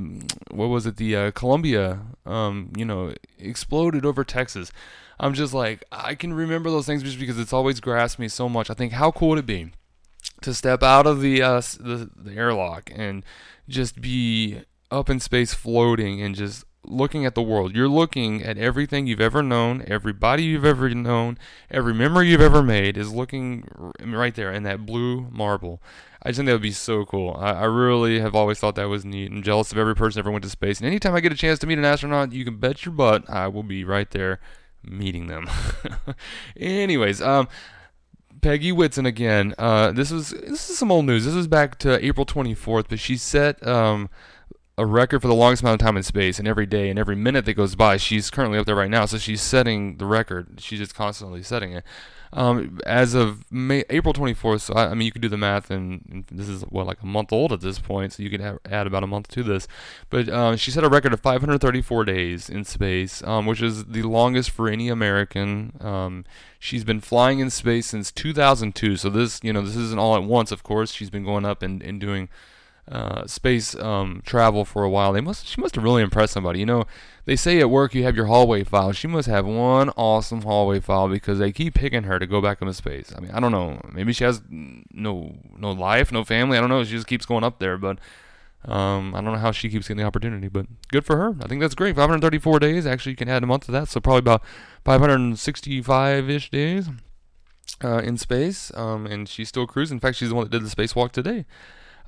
what 0.50 0.66
was 0.66 0.87
it 0.87 0.97
the 0.97 1.14
uh, 1.14 1.31
Columbia 1.31 2.00
um, 2.26 2.73
you 2.76 2.85
know 2.85 3.14
exploded 3.38 4.04
over 4.04 4.25
Texas. 4.25 4.73
I'm 5.18 5.35
just 5.35 5.54
like, 5.54 5.85
I 5.92 6.14
can 6.14 6.33
remember 6.33 6.71
those 6.71 6.87
things 6.87 7.02
just 7.02 7.18
because 7.18 7.38
it's 7.38 7.52
always 7.52 7.80
grasped 7.80 8.18
me 8.18 8.28
so 8.28 8.49
much. 8.49 8.71
I 8.71 8.75
think, 8.75 8.92
how 8.92 9.11
cool 9.11 9.30
would 9.30 9.38
it 9.38 9.47
be 9.47 9.71
to 10.42 10.54
step 10.54 10.83
out 10.83 11.06
of 11.06 11.21
the, 11.21 11.42
uh, 11.42 11.61
the, 11.80 12.11
the 12.16 12.35
airlock 12.35 12.90
and 12.94 13.25
just 13.68 14.00
be 14.00 14.61
up 14.90 15.11
in 15.11 15.21
space 15.21 15.54
floating 15.54 16.21
and 16.21 16.35
just 16.35 16.64
looking 16.87 17.25
at 17.25 17.35
the 17.35 17.42
world. 17.42 17.75
You're 17.75 17.88
looking 17.88 18.42
at 18.42 18.59
everything 18.59 19.06
you've 19.06 19.21
ever 19.21 19.42
known, 19.42 19.85
everybody 19.87 20.44
you've 20.44 20.64
ever 20.64 20.88
known, 20.90 21.38
every 21.71 21.94
memory 21.94 22.28
you've 22.28 22.40
ever 22.40 22.62
made 22.62 22.97
is 22.97 23.12
looking 23.12 23.67
right 24.00 24.34
there 24.34 24.52
in 24.52 24.62
that 24.65 24.86
blue 24.86 25.28
marble. 25.30 25.82
I 26.23 26.30
just 26.30 26.38
think 26.38 26.47
that 26.47 26.52
would 26.52 26.62
be 26.62 26.73
so 26.73 27.04
cool. 27.04 27.36
I, 27.38 27.52
I 27.52 27.65
really 27.65 28.21
have 28.21 28.34
always 28.34 28.58
thought 28.58 28.76
that 28.76 28.88
was 28.88 29.04
neat. 29.04 29.30
I'm 29.30 29.43
jealous 29.43 29.73
of 29.73 29.78
every 29.78 29.95
person 29.95 30.19
that 30.19 30.26
ever 30.26 30.30
went 30.30 30.45
to 30.45 30.50
space. 30.50 30.78
And 30.78 30.86
anytime 30.86 31.15
I 31.15 31.21
get 31.21 31.32
a 31.32 31.36
chance 31.36 31.58
to 31.60 31.67
meet 31.67 31.78
an 31.78 31.84
astronaut, 31.84 32.32
you 32.32 32.45
can 32.45 32.56
bet 32.56 32.84
your 32.84 32.95
butt 32.95 33.28
I 33.28 33.49
will 33.49 33.62
be 33.62 33.84
right 33.84 34.10
there 34.10 34.41
meeting 34.84 35.26
them. 35.26 35.49
Anyways, 36.56 37.20
um, 37.20 37.49
Peggy 38.40 38.73
Whitson 38.73 39.06
again. 39.06 39.54
Uh, 39.58 39.92
this 39.92 40.10
was 40.10 40.30
this 40.30 40.68
is 40.70 40.78
some 40.78 40.92
old 40.92 41.06
news. 41.06 41.25
This 41.25 41.34
is 41.34 41.47
back 41.47 41.78
to 41.80 42.04
April 42.04 42.26
24th, 42.26 42.86
but 42.88 42.99
she 42.99 43.16
set 43.16 43.64
um, 43.66 44.10
a 44.76 44.84
record 44.84 45.23
for 45.23 45.28
the 45.28 45.34
longest 45.34 45.62
amount 45.62 45.80
of 45.80 45.86
time 45.86 45.97
in 45.97 46.02
space, 46.02 46.38
and 46.38 46.49
every 46.49 46.66
day 46.66 46.90
and 46.90 46.99
every 46.99 47.16
minute 47.16 47.44
that 47.47 47.54
goes 47.54 47.75
by, 47.75 47.97
she's 47.97 48.30
currently 48.30 48.58
up 48.58 48.66
there 48.66 48.75
right 48.75 48.90
now. 48.90 49.06
So 49.06 49.18
she's 49.18 49.40
setting 49.40 49.97
the 49.97 50.06
record. 50.06 50.60
She's 50.60 50.78
just 50.78 50.94
constantly 50.94 51.42
setting 51.42 51.73
it. 51.73 51.84
Um, 52.36 52.80
as 52.84 53.14
of 53.14 53.50
May, 53.52 53.84
April 53.90 54.12
24th, 54.12 54.62
so 54.62 54.75
I, 54.75 54.88
I, 54.88 54.94
mean, 54.94 55.06
you 55.06 55.12
could 55.12 55.23
do 55.23 55.28
the 55.28 55.36
math, 55.36 55.70
and, 55.70 56.02
and, 56.10 56.25
this 56.32 56.49
is 56.49 56.62
what 56.62 56.84
like 56.84 57.00
a 57.00 57.06
month 57.06 57.32
old 57.32 57.52
at 57.52 57.60
this 57.60 57.78
point, 57.78 58.12
so 58.12 58.25
you 58.25 58.30
could 58.30 58.40
have, 58.40 58.58
add 58.68 58.88
about 58.88 59.04
a 59.04 59.06
month 59.06 59.28
to 59.28 59.44
this. 59.44 59.68
But 60.10 60.28
uh, 60.28 60.56
she 60.56 60.73
set 60.73 60.82
a 60.82 60.88
record 60.88 61.12
of 61.12 61.20
534 61.20 62.04
days 62.04 62.50
in 62.50 62.64
space, 62.64 63.23
um, 63.23 63.47
which 63.47 63.62
is 63.62 63.84
the 63.84 64.02
longest 64.02 64.50
for 64.50 64.68
any 64.68 64.88
American. 64.88 65.75
Um, 65.80 66.25
she's 66.58 66.82
been 66.82 67.00
flying 67.00 67.38
in 67.38 67.50
space 67.50 67.86
since 67.86 68.10
2002, 68.10 68.97
so 68.97 69.08
this, 69.08 69.38
you 69.44 69.52
know, 69.52 69.62
this 69.62 69.76
isn't 69.76 70.00
all 70.00 70.16
at 70.16 70.25
once. 70.25 70.50
Of 70.50 70.64
course, 70.64 70.90
she's 70.90 71.10
been 71.10 71.25
going 71.25 71.44
up 71.44 71.62
and, 71.62 71.82
and 71.84 72.00
doing 72.00 72.28
uh, 72.90 73.26
space 73.26 73.75
um, 73.76 74.23
travel 74.26 74.64
for 74.64 74.84
a 74.84 74.90
while. 74.90 75.12
They 75.12 75.20
must 75.20 75.47
she 75.47 75.60
must 75.60 75.75
have 75.75 75.84
really 75.84 76.02
impressed 76.02 76.32
somebody. 76.32 76.60
You 76.60 76.66
know, 76.66 76.84
they 77.25 77.36
say 77.36 77.58
at 77.60 77.70
work 77.70 77.94
you 77.94 78.04
have 78.04 78.16
your 78.16 78.26
hallway 78.26 78.62
file. 78.64 78.92
She 78.92 79.06
must 79.06 79.26
have 79.28 79.47
one 79.47 79.90
awesome 79.90 80.42
hallway 80.42 80.80
file 80.80 81.08
because 81.08 81.38
they 81.38 81.52
keep 81.52 81.75
picking 81.75 82.04
her 82.04 82.18
to 82.18 82.26
go 82.26 82.40
back 82.40 82.60
into 82.60 82.75
space. 82.75 83.12
I 83.16 83.20
mean, 83.20 83.30
I 83.30 83.40
don't 83.40 83.52
know. 83.52 83.80
Maybe 83.92 84.12
she 84.12 84.25
has 84.25 84.42
no 84.50 85.34
no 85.56 85.73
life, 85.73 86.12
no 86.12 86.25
family. 86.25 86.58
I 86.58 86.60
don't 86.60 86.70
know. 86.70 86.84
She 86.84 86.92
just 86.92 87.06
keeps 87.06 87.26
going 87.26 87.44
up 87.44 87.58
there, 87.58 87.78
but. 87.78 87.99
Um, 88.66 89.14
I 89.14 89.20
don't 89.20 89.34
know 89.34 89.38
how 89.38 89.52
she 89.52 89.68
keeps 89.68 89.88
getting 89.88 90.00
the 90.00 90.06
opportunity, 90.06 90.49
but 90.49 90.64
good 90.88 91.04
for 91.04 91.18
her. 91.18 91.36
I 91.42 91.49
think 91.49 91.60
that's 91.60 91.75
great. 91.75 91.97
534 91.97 92.58
days. 92.60 92.86
Actually, 92.86 93.12
you 93.12 93.16
can 93.16 93.28
add 93.28 93.42
a 93.42 93.47
month 93.47 93.66
to 93.66 93.73
that, 93.73 93.88
so 93.88 94.00
probably 94.00 94.20
about 94.20 94.42
565-ish 94.86 96.49
days 96.49 96.88
uh, 97.82 97.99
in 97.99 98.16
space. 98.16 98.73
Um, 98.75 99.04
and 99.04 99.28
she's 99.28 99.50
still 99.50 99.66
cruising. 99.66 99.97
In 99.97 100.00
fact, 100.00 100.16
she's 100.16 100.30
the 100.30 100.34
one 100.34 100.44
that 100.44 100.50
did 100.50 100.64
the 100.64 100.75
spacewalk 100.75 101.12
today. 101.12 101.44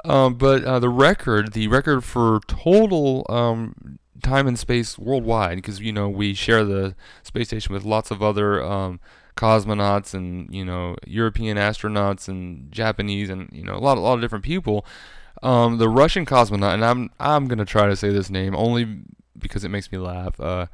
Um, 0.05 0.35
but 0.35 0.65
uh, 0.65 0.79
the 0.79 0.89
record, 0.89 1.53
the 1.53 1.69
record 1.69 2.05
for 2.05 2.41
total 2.47 3.27
um, 3.29 3.99
time 4.23 4.47
and 4.47 4.59
space 4.59 4.99
worldwide, 4.99 5.57
because 5.57 5.81
you 5.81 5.93
know 5.93 6.09
we 6.09 6.35
share 6.35 6.65
the 6.65 6.95
space 7.23 7.49
station 7.49 7.73
with 7.73 7.85
lots 7.85 8.11
of 8.11 8.23
other 8.23 8.63
um, 8.63 9.01
cosmonauts 9.37 10.15
and 10.15 10.53
you 10.55 10.65
know 10.65 10.97
European 11.07 11.57
astronauts 11.57 12.29
and 12.29 12.71
Japanese 12.73 13.31
and 13.31 13.49
you 13.53 13.63
know 13.63 13.75
a 13.75 13.79
lot, 13.81 13.99
a 13.99 14.01
lot 14.01 14.15
of 14.15 14.21
different 14.21 14.45
people. 14.45 14.85
Um, 15.43 15.79
the 15.79 15.89
Russian 15.89 16.25
cosmonaut, 16.25 16.75
and 16.75 16.85
I'm 16.85 17.11
I'm 17.21 17.47
gonna 17.49 17.65
try 17.65 17.87
to 17.87 17.97
say 17.97 18.11
this 18.11 18.31
name 18.31 18.55
only 18.55 19.01
because 19.39 19.65
it 19.65 19.69
makes 19.69 19.91
me 19.93 19.99
laugh. 19.99 20.39
Uh, 20.41 20.67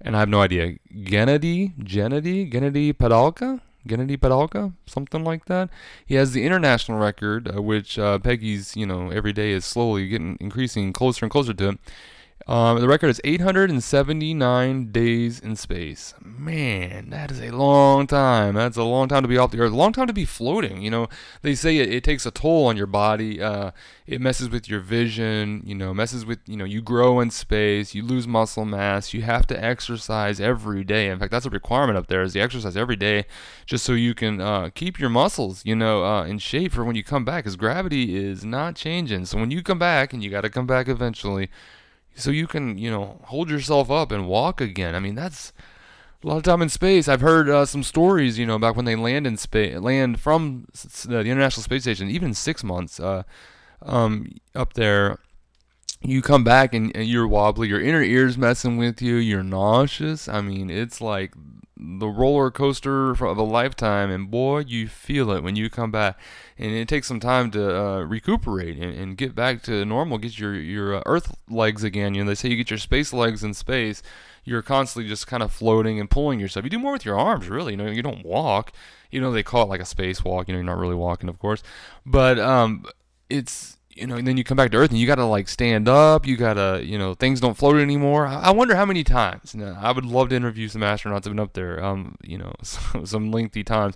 and 0.00 0.16
I 0.16 0.20
have 0.20 0.28
no 0.28 0.40
idea. 0.40 0.76
Gennady, 0.94 1.76
Gennady, 1.78 2.50
Gennady 2.50 2.92
Padalka. 2.92 3.60
Gennady 3.86 4.18
Padalka, 4.18 4.72
something 4.86 5.24
like 5.24 5.46
that. 5.46 5.70
He 6.04 6.14
has 6.16 6.32
the 6.32 6.44
international 6.44 6.98
record, 6.98 7.54
uh, 7.54 7.62
which 7.62 7.98
uh, 7.98 8.18
Peggy's, 8.18 8.76
you 8.76 8.86
know, 8.86 9.10
every 9.10 9.32
day 9.32 9.52
is 9.52 9.64
slowly 9.64 10.08
getting 10.08 10.36
increasing 10.40 10.92
closer 10.92 11.24
and 11.24 11.30
closer 11.30 11.54
to. 11.54 11.78
Um, 12.48 12.80
the 12.80 12.86
record 12.86 13.08
is 13.08 13.20
879 13.24 14.92
days 14.92 15.40
in 15.40 15.56
space. 15.56 16.14
Man, 16.22 17.10
that 17.10 17.32
is 17.32 17.40
a 17.40 17.50
long 17.50 18.06
time. 18.06 18.54
That's 18.54 18.76
a 18.76 18.84
long 18.84 19.08
time 19.08 19.22
to 19.22 19.28
be 19.28 19.36
off 19.36 19.50
the 19.50 19.58
Earth. 19.58 19.72
A 19.72 19.76
long 19.76 19.92
time 19.92 20.06
to 20.06 20.12
be 20.12 20.24
floating. 20.24 20.80
You 20.80 20.90
know, 20.90 21.08
they 21.42 21.56
say 21.56 21.78
it, 21.78 21.92
it 21.92 22.04
takes 22.04 22.24
a 22.24 22.30
toll 22.30 22.66
on 22.66 22.76
your 22.76 22.86
body. 22.86 23.42
Uh, 23.42 23.72
it 24.06 24.20
messes 24.20 24.48
with 24.48 24.68
your 24.68 24.78
vision. 24.78 25.60
You 25.64 25.74
know, 25.74 25.92
messes 25.92 26.24
with 26.24 26.38
you 26.46 26.56
know 26.56 26.64
you 26.64 26.82
grow 26.82 27.18
in 27.18 27.32
space. 27.32 27.96
You 27.96 28.04
lose 28.04 28.28
muscle 28.28 28.64
mass. 28.64 29.12
You 29.12 29.22
have 29.22 29.48
to 29.48 29.64
exercise 29.64 30.38
every 30.38 30.84
day. 30.84 31.08
In 31.08 31.18
fact, 31.18 31.32
that's 31.32 31.46
a 31.46 31.50
requirement 31.50 31.98
up 31.98 32.06
there 32.06 32.22
is 32.22 32.32
the 32.32 32.40
exercise 32.40 32.76
every 32.76 32.96
day, 32.96 33.24
just 33.66 33.84
so 33.84 33.92
you 33.92 34.14
can 34.14 34.40
uh, 34.40 34.70
keep 34.72 35.00
your 35.00 35.10
muscles 35.10 35.62
you 35.64 35.74
know 35.74 36.04
uh, 36.04 36.24
in 36.24 36.38
shape 36.38 36.70
for 36.70 36.84
when 36.84 36.94
you 36.94 37.02
come 37.02 37.24
back. 37.24 37.42
Because 37.42 37.56
gravity 37.56 38.16
is 38.16 38.44
not 38.44 38.76
changing. 38.76 39.26
So 39.26 39.36
when 39.36 39.50
you 39.50 39.64
come 39.64 39.80
back, 39.80 40.12
and 40.12 40.22
you 40.22 40.30
got 40.30 40.42
to 40.42 40.50
come 40.50 40.68
back 40.68 40.86
eventually 40.86 41.50
so 42.16 42.30
you 42.30 42.46
can 42.46 42.78
you 42.78 42.90
know 42.90 43.20
hold 43.24 43.50
yourself 43.50 43.90
up 43.90 44.10
and 44.10 44.26
walk 44.26 44.60
again. 44.60 44.94
I 44.94 45.00
mean 45.00 45.14
that's 45.14 45.52
a 46.24 46.26
lot 46.26 46.38
of 46.38 46.42
time 46.42 46.62
in 46.62 46.68
space. 46.68 47.08
I've 47.08 47.20
heard 47.20 47.48
uh, 47.48 47.66
some 47.66 47.82
stories, 47.82 48.38
you 48.38 48.46
know, 48.46 48.58
back 48.58 48.74
when 48.74 48.84
they 48.84 48.96
land 48.96 49.26
in 49.26 49.36
space, 49.36 49.78
land 49.78 50.20
from 50.20 50.66
the 51.06 51.20
International 51.20 51.62
Space 51.62 51.82
Station, 51.82 52.10
even 52.10 52.34
six 52.34 52.64
months 52.64 52.98
uh, 52.98 53.22
um, 53.82 54.32
up 54.54 54.72
there. 54.72 55.18
You 56.02 56.22
come 56.22 56.44
back 56.44 56.74
and, 56.74 56.94
and 56.96 57.06
you're 57.06 57.26
wobbly. 57.26 57.68
Your 57.68 57.80
inner 57.80 58.02
ear's 58.02 58.36
messing 58.36 58.76
with 58.76 59.00
you. 59.00 59.16
You're 59.16 59.42
nauseous. 59.42 60.28
I 60.28 60.40
mean, 60.40 60.68
it's 60.68 61.00
like 61.00 61.32
the 61.78 62.08
roller 62.08 62.50
coaster 62.50 63.10
of 63.10 63.20
a 63.20 63.42
lifetime, 63.42 64.10
and 64.10 64.30
boy, 64.30 64.60
you 64.60 64.88
feel 64.88 65.30
it 65.30 65.42
when 65.42 65.56
you 65.56 65.68
come 65.68 65.90
back. 65.90 66.18
And 66.56 66.72
it 66.72 66.88
takes 66.88 67.06
some 67.06 67.20
time 67.20 67.50
to 67.50 67.78
uh, 67.78 68.00
recuperate 68.00 68.78
and, 68.78 68.94
and, 68.94 69.16
get 69.16 69.34
back 69.34 69.62
to 69.64 69.84
normal, 69.84 70.16
get 70.16 70.38
your 70.38 70.54
your 70.54 70.96
uh, 70.96 71.02
Earth 71.04 71.36
legs 71.50 71.84
again. 71.84 72.14
You 72.14 72.24
know, 72.24 72.28
they 72.28 72.34
say 72.34 72.48
you 72.48 72.56
get 72.56 72.70
your 72.70 72.78
space 72.78 73.12
legs 73.12 73.44
in 73.44 73.52
space. 73.52 74.02
You're 74.44 74.62
constantly 74.62 75.08
just 75.08 75.26
kind 75.26 75.42
of 75.42 75.52
floating 75.52 76.00
and 76.00 76.08
pulling 76.08 76.40
yourself. 76.40 76.64
You 76.64 76.70
do 76.70 76.78
more 76.78 76.92
with 76.92 77.04
your 77.04 77.18
arms, 77.18 77.48
really. 77.48 77.72
You 77.72 77.76
know, 77.76 77.90
you 77.90 78.02
don't 78.02 78.24
walk. 78.24 78.72
You 79.10 79.20
know, 79.20 79.30
they 79.30 79.42
call 79.42 79.64
it 79.64 79.68
like 79.68 79.80
a 79.80 79.86
space 79.86 80.24
walk. 80.24 80.48
You 80.48 80.54
know, 80.54 80.58
you're 80.58 80.64
not 80.64 80.78
really 80.78 80.94
walking, 80.94 81.28
of 81.28 81.38
course, 81.38 81.62
but 82.06 82.38
um, 82.38 82.86
it's 83.28 83.75
you 83.96 84.06
know, 84.06 84.16
and 84.16 84.26
then 84.26 84.36
you 84.36 84.44
come 84.44 84.56
back 84.56 84.70
to 84.72 84.76
Earth 84.76 84.90
and 84.90 84.98
you 84.98 85.06
got 85.06 85.14
to 85.16 85.24
like 85.24 85.48
stand 85.48 85.88
up. 85.88 86.26
You 86.26 86.36
got 86.36 86.54
to, 86.54 86.82
you 86.84 86.98
know, 86.98 87.14
things 87.14 87.40
don't 87.40 87.56
float 87.56 87.76
anymore. 87.76 88.26
I, 88.26 88.50
wonder 88.50 88.76
how 88.76 88.84
many 88.84 89.02
times. 89.02 89.54
Now, 89.54 89.78
I 89.80 89.90
would 89.90 90.04
love 90.04 90.28
to 90.28 90.36
interview 90.36 90.68
some 90.68 90.82
astronauts 90.82 91.22
that 91.22 91.30
have 91.30 91.32
been 91.32 91.40
up 91.40 91.54
there, 91.54 91.82
um, 91.82 92.16
you 92.22 92.36
know, 92.36 92.52
some 92.62 93.32
lengthy 93.32 93.64
times, 93.64 93.94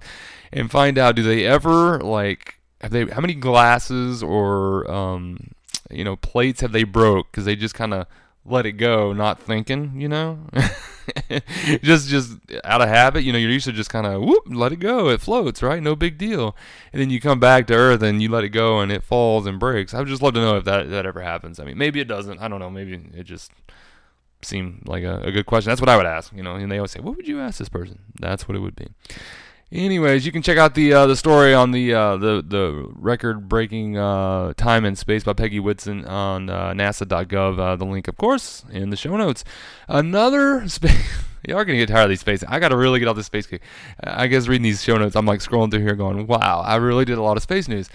and 0.53 0.71
find 0.71 0.97
out 0.97 1.17
do 1.17 1.23
they 1.23 1.45
ever 1.45 1.99
like 1.99 2.57
have 2.81 2.91
they 2.91 3.05
how 3.07 3.21
many 3.21 3.35
glasses 3.35 4.23
or 4.23 4.91
um, 4.91 5.51
you 5.91 6.05
know 6.05 6.17
plates 6.17 6.63
have 6.63 6.73
they 6.73 6.85
broke 6.85 7.31
because 7.31 7.45
they 7.45 7.55
just 7.55 7.75
kind 7.75 7.93
of 7.93 8.07
let 8.45 8.67
it 8.67 8.73
go, 8.73 9.13
not 9.13 9.41
thinking, 9.41 10.01
you 10.01 10.09
know, 10.09 10.39
just 11.83 12.09
just 12.09 12.39
out 12.65 12.81
of 12.81 12.89
habit. 12.89 13.25
You 13.25 13.33
know, 13.33 13.39
you're 13.39 13.51
used 13.51 13.67
to 13.67 13.73
just 13.73 13.91
kind 13.91 14.07
of 14.07 14.23
whoop, 14.23 14.45
let 14.47 14.73
it 14.73 14.77
go, 14.77 15.09
it 15.09 15.21
floats, 15.21 15.63
right? 15.63 15.83
No 15.83 15.95
big 15.95 16.19
deal. 16.19 16.57
And 16.93 17.01
then 17.01 17.11
you 17.11 17.21
come 17.21 17.41
back 17.41 17.67
to 17.69 17.75
Earth 17.75 18.03
and 18.03 18.23
you 18.23 18.31
let 18.31 18.45
it 18.45 18.51
go 18.51 18.81
and 18.81 18.91
it 18.91 19.03
falls 19.03 19.47
and 19.47 19.59
breaks. 19.59 19.93
I'd 19.95 20.07
just 20.07 20.23
love 20.23 20.35
to 20.35 20.41
know 20.41 20.57
if 20.57 20.65
that 20.65 20.91
that 20.91 21.07
ever 21.07 21.21
happens. 21.21 21.61
I 21.61 21.65
mean, 21.65 21.79
maybe 21.79 22.01
it 22.01 22.09
doesn't. 22.09 22.39
I 22.41 22.49
don't 22.49 22.61
know. 22.61 22.71
Maybe 22.71 23.01
it 23.15 23.25
just 23.25 23.53
seemed 24.43 24.85
like 24.87 25.05
a, 25.05 25.21
a 25.23 25.33
good 25.33 25.47
question. 25.47 25.71
That's 25.71 25.81
what 25.81 25.91
I 25.91 25.97
would 25.97 26.07
ask. 26.07 26.33
You 26.35 26.43
know, 26.43 26.55
and 26.55 26.71
they 26.71 26.79
always 26.79 26.93
say, 26.93 27.01
"What 27.01 27.17
would 27.17 27.29
you 27.29 27.41
ask 27.41 27.59
this 27.59 27.69
person?" 27.69 28.01
That's 28.19 28.49
what 28.49 28.57
it 28.57 28.61
would 28.61 28.77
be. 28.77 28.89
Anyways, 29.73 30.27
you 30.27 30.33
can 30.33 30.43
check 30.43 30.59
out 30.59 30.75
the 30.75 30.93
uh, 30.93 31.07
the 31.07 31.15
story 31.15 31.55
on 31.55 31.71
the 31.71 31.95
uh, 31.95 32.17
the 32.17 32.45
the 32.45 32.89
record 32.93 33.49
breaking 33.49 33.97
uh, 33.97 34.53
time 34.57 34.85
and 34.85 34.99
space 34.99 35.23
by 35.23 35.33
Peggy 35.33 35.61
Whitson 35.61 36.05
on 36.07 36.51
uh, 36.51 36.73
NASA.gov. 36.73 37.57
Uh, 37.57 37.77
the 37.77 37.85
link, 37.85 38.09
of 38.09 38.17
course, 38.17 38.65
in 38.73 38.91
the 38.91 38.97
show 38.97 39.17
notes. 39.17 39.45
Another 39.87 40.69
space. 40.69 41.23
Y'all 41.47 41.59
are 41.59 41.65
gonna 41.65 41.79
get 41.79 41.89
tired 41.89 42.03
of 42.03 42.09
these 42.11 42.21
space. 42.21 42.43
I 42.49 42.59
gotta 42.59 42.77
really 42.77 42.99
get 42.99 43.07
off 43.07 43.15
this 43.15 43.27
space 43.27 43.47
kick. 43.47 43.63
I 44.03 44.27
guess 44.27 44.49
reading 44.49 44.65
these 44.65 44.83
show 44.83 44.97
notes, 44.99 45.15
I'm 45.15 45.25
like 45.25 45.39
scrolling 45.39 45.71
through 45.71 45.83
here, 45.83 45.95
going, 45.95 46.27
"Wow, 46.27 46.63
I 46.67 46.75
really 46.77 47.05
did 47.05 47.17
a 47.17 47.23
lot 47.23 47.37
of 47.37 47.43
space 47.45 47.69
news." 47.69 47.89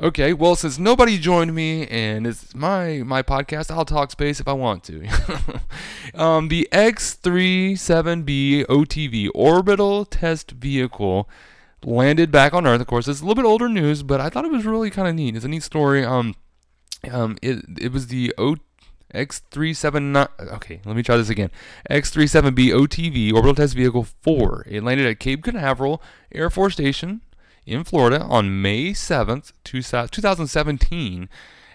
Okay, 0.00 0.32
well, 0.32 0.54
since 0.54 0.78
nobody 0.78 1.18
joined 1.18 1.52
me 1.56 1.84
and 1.88 2.24
it's 2.24 2.54
my 2.54 3.02
my 3.04 3.20
podcast, 3.20 3.68
I'll 3.68 3.84
talk 3.84 4.12
space 4.12 4.38
if 4.38 4.46
I 4.46 4.52
want 4.52 4.84
to. 4.84 5.08
um, 6.14 6.46
the 6.46 6.68
X-37B 6.70 8.66
OTV 8.66 9.28
orbital 9.34 10.04
test 10.04 10.52
vehicle 10.52 11.28
landed 11.84 12.30
back 12.30 12.54
on 12.54 12.64
Earth. 12.64 12.80
Of 12.80 12.86
course, 12.86 13.08
it's 13.08 13.20
a 13.20 13.24
little 13.24 13.42
bit 13.42 13.48
older 13.48 13.68
news, 13.68 14.04
but 14.04 14.20
I 14.20 14.28
thought 14.28 14.44
it 14.44 14.52
was 14.52 14.64
really 14.64 14.90
kind 14.90 15.08
of 15.08 15.16
neat. 15.16 15.34
It's 15.34 15.44
a 15.44 15.48
neat 15.48 15.64
story. 15.64 16.04
Um, 16.04 16.36
um, 17.10 17.36
it 17.42 17.64
it 17.80 17.92
was 17.92 18.06
the 18.06 18.32
O 18.38 18.54
X379. 19.12 20.28
Okay, 20.54 20.80
let 20.84 20.94
me 20.94 21.02
try 21.02 21.16
this 21.16 21.28
again. 21.28 21.50
X37B 21.90 22.68
OTV 22.68 23.32
orbital 23.32 23.56
test 23.56 23.74
vehicle 23.74 24.04
4. 24.04 24.66
It 24.68 24.84
landed 24.84 25.08
at 25.08 25.18
Cape 25.18 25.42
Canaveral 25.42 26.00
Air 26.32 26.50
Force 26.50 26.74
Station 26.74 27.22
in 27.68 27.84
Florida 27.84 28.22
on 28.22 28.60
May 28.62 28.90
7th, 28.92 29.52
2017. 29.64 31.28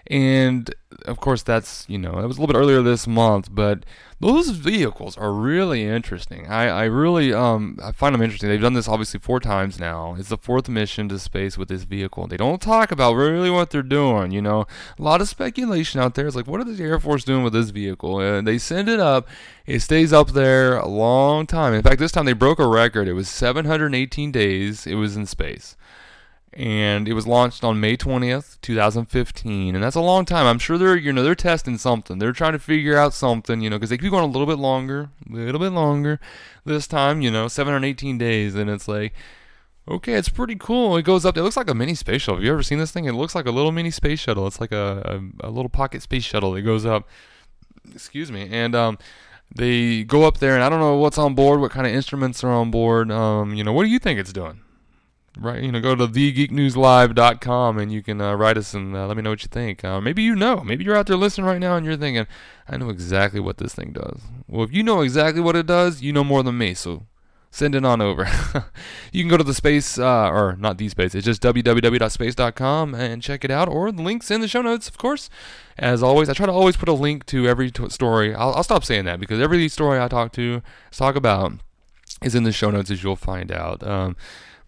And 0.08 0.74
of 1.06 1.18
course, 1.18 1.42
that's, 1.42 1.86
you 1.88 1.98
know, 1.98 2.18
it 2.18 2.26
was 2.26 2.36
a 2.36 2.40
little 2.40 2.52
bit 2.52 2.58
earlier 2.58 2.82
this 2.82 3.06
month, 3.06 3.48
but 3.50 3.84
those 4.20 4.50
vehicles 4.50 5.16
are 5.16 5.32
really 5.32 5.82
interesting. 5.82 6.46
I, 6.46 6.68
I 6.68 6.84
really 6.84 7.32
um, 7.32 7.78
I 7.82 7.92
find 7.92 8.14
them 8.14 8.22
interesting. 8.22 8.48
They've 8.48 8.60
done 8.60 8.74
this 8.74 8.88
obviously 8.88 9.20
four 9.20 9.40
times 9.40 9.80
now. 9.80 10.14
It's 10.18 10.28
the 10.28 10.36
fourth 10.36 10.68
mission 10.68 11.08
to 11.08 11.18
space 11.18 11.56
with 11.58 11.68
this 11.68 11.84
vehicle. 11.84 12.26
They 12.26 12.36
don't 12.36 12.60
talk 12.60 12.92
about 12.92 13.14
really 13.14 13.50
what 13.50 13.70
they're 13.70 13.82
doing, 13.82 14.30
you 14.30 14.42
know. 14.42 14.66
A 14.98 15.02
lot 15.02 15.20
of 15.20 15.28
speculation 15.28 16.00
out 16.00 16.14
there. 16.14 16.26
It's 16.26 16.36
like, 16.36 16.46
what 16.46 16.60
are 16.60 16.64
the 16.64 16.82
Air 16.82 17.00
Force 17.00 17.24
doing 17.24 17.42
with 17.42 17.52
this 17.54 17.70
vehicle? 17.70 18.20
And 18.20 18.46
they 18.46 18.58
send 18.58 18.88
it 18.88 19.00
up. 19.00 19.26
It 19.66 19.80
stays 19.80 20.12
up 20.12 20.30
there 20.30 20.76
a 20.76 20.88
long 20.88 21.46
time. 21.46 21.72
In 21.72 21.82
fact, 21.82 21.98
this 21.98 22.12
time 22.12 22.26
they 22.26 22.34
broke 22.34 22.58
a 22.58 22.68
record. 22.68 23.08
It 23.08 23.14
was 23.14 23.28
718 23.28 24.32
days 24.32 24.86
it 24.86 24.94
was 24.94 25.16
in 25.16 25.26
space 25.26 25.76
and 26.56 27.08
it 27.08 27.14
was 27.14 27.26
launched 27.26 27.64
on 27.64 27.80
May 27.80 27.96
20th, 27.96 28.60
2015, 28.60 29.74
and 29.74 29.82
that's 29.82 29.96
a 29.96 30.00
long 30.00 30.24
time. 30.24 30.46
I'm 30.46 30.58
sure 30.58 30.78
they're 30.78 30.96
you 30.96 31.12
know 31.12 31.22
they're 31.22 31.34
testing 31.34 31.78
something. 31.78 32.18
They're 32.18 32.32
trying 32.32 32.52
to 32.52 32.58
figure 32.58 32.96
out 32.96 33.12
something, 33.12 33.60
you 33.60 33.68
know, 33.68 33.76
because 33.76 33.90
they 33.90 33.98
keep 33.98 34.10
going 34.10 34.24
a 34.24 34.28
little 34.28 34.46
bit 34.46 34.58
longer, 34.58 35.10
a 35.28 35.34
little 35.34 35.60
bit 35.60 35.72
longer. 35.72 36.20
This 36.64 36.86
time, 36.86 37.20
you 37.20 37.30
know, 37.30 37.48
718 37.48 38.16
days, 38.18 38.54
and 38.54 38.70
it's 38.70 38.88
like, 38.88 39.12
okay, 39.88 40.14
it's 40.14 40.28
pretty 40.28 40.56
cool. 40.56 40.96
It 40.96 41.02
goes 41.02 41.24
up. 41.24 41.36
It 41.36 41.42
looks 41.42 41.56
like 41.56 41.68
a 41.68 41.74
mini 41.74 41.94
space 41.94 42.22
shuttle. 42.22 42.36
Have 42.36 42.44
you 42.44 42.52
ever 42.52 42.62
seen 42.62 42.78
this 42.78 42.92
thing? 42.92 43.06
It 43.06 43.12
looks 43.12 43.34
like 43.34 43.46
a 43.46 43.50
little 43.50 43.72
mini 43.72 43.90
space 43.90 44.20
shuttle. 44.20 44.46
It's 44.46 44.60
like 44.60 44.72
a 44.72 45.20
a, 45.42 45.48
a 45.48 45.50
little 45.50 45.68
pocket 45.68 46.02
space 46.02 46.24
shuttle 46.24 46.52
that 46.52 46.62
goes 46.62 46.86
up. 46.86 47.08
Excuse 47.92 48.30
me, 48.32 48.48
and 48.50 48.74
um 48.74 48.98
they 49.54 50.04
go 50.04 50.24
up 50.24 50.38
there 50.38 50.54
and 50.54 50.64
I 50.64 50.68
don't 50.68 50.80
know 50.80 50.96
what's 50.96 51.18
on 51.18 51.34
board, 51.34 51.60
what 51.60 51.70
kind 51.70 51.86
of 51.86 51.92
instruments 51.92 52.42
are 52.42 52.50
on 52.50 52.70
board. 52.70 53.10
Um, 53.10 53.54
you 53.54 53.62
know, 53.62 53.72
what 53.72 53.84
do 53.84 53.88
you 53.90 53.98
think 53.98 54.18
it's 54.18 54.32
doing? 54.32 54.60
Right 55.38 55.62
you 55.62 55.72
know 55.72 55.80
go 55.80 55.94
to 55.94 56.06
thegeeknewslive.com 56.06 57.78
and 57.78 57.92
you 57.92 58.02
can 58.02 58.20
uh, 58.20 58.34
write 58.34 58.56
us 58.56 58.74
and 58.74 58.96
uh, 58.96 59.06
let 59.06 59.16
me 59.16 59.22
know 59.22 59.30
what 59.30 59.42
you 59.42 59.48
think. 59.48 59.84
Uh, 59.84 60.00
maybe 60.00 60.22
you 60.22 60.34
know. 60.34 60.60
Maybe 60.60 60.84
you're 60.84 60.96
out 60.96 61.06
there 61.06 61.16
listening 61.16 61.46
right 61.46 61.58
now 61.58 61.76
and 61.76 61.84
you're 61.84 61.96
thinking 61.96 62.26
i 62.68 62.76
know 62.76 62.88
exactly 62.88 63.40
what 63.40 63.58
this 63.58 63.74
thing 63.74 63.92
does. 63.92 64.22
Well 64.48 64.64
if 64.64 64.72
you 64.72 64.82
know 64.82 65.00
exactly 65.00 65.40
what 65.40 65.56
it 65.56 65.66
does 65.66 66.02
you 66.02 66.12
know 66.12 66.24
more 66.24 66.42
than 66.42 66.58
me 66.58 66.74
so 66.74 67.06
send 67.50 67.74
it 67.74 67.84
on 67.84 68.00
over. 68.00 68.28
You 69.12 69.22
can 69.22 69.30
go 69.30 69.36
to 69.36 69.44
the 69.44 69.54
space 69.54 69.96
uh, 69.96 70.28
or 70.28 70.56
not 70.58 70.78
the 70.78 70.88
space 70.88 71.14
it's 71.14 71.24
just 71.24 71.42
www.space.com 71.42 72.94
and 72.94 73.22
check 73.22 73.44
it 73.44 73.50
out 73.50 73.68
or 73.68 73.92
the 73.92 74.02
links 74.02 74.30
in 74.30 74.40
the 74.40 74.48
show 74.48 74.62
notes 74.62 74.88
of 74.88 74.98
course. 74.98 75.30
As 75.78 76.02
always 76.02 76.28
i 76.28 76.32
try 76.32 76.46
to 76.46 76.52
always 76.52 76.76
put 76.76 76.88
a 76.88 76.92
link 76.92 77.26
to 77.26 77.48
every 77.48 77.70
t- 77.70 77.88
story. 77.90 78.34
I'll, 78.34 78.54
I'll 78.54 78.64
stop 78.64 78.84
saying 78.84 79.04
that 79.06 79.20
because 79.20 79.40
every 79.40 79.68
story 79.68 80.00
i 80.00 80.08
talk 80.08 80.32
to 80.32 80.62
talk 80.90 81.16
about 81.16 81.52
is 82.22 82.34
in 82.34 82.44
the 82.44 82.52
show 82.52 82.70
notes 82.70 82.90
as 82.90 83.02
you'll 83.02 83.16
find 83.16 83.52
out. 83.52 83.82
Um, 83.86 84.16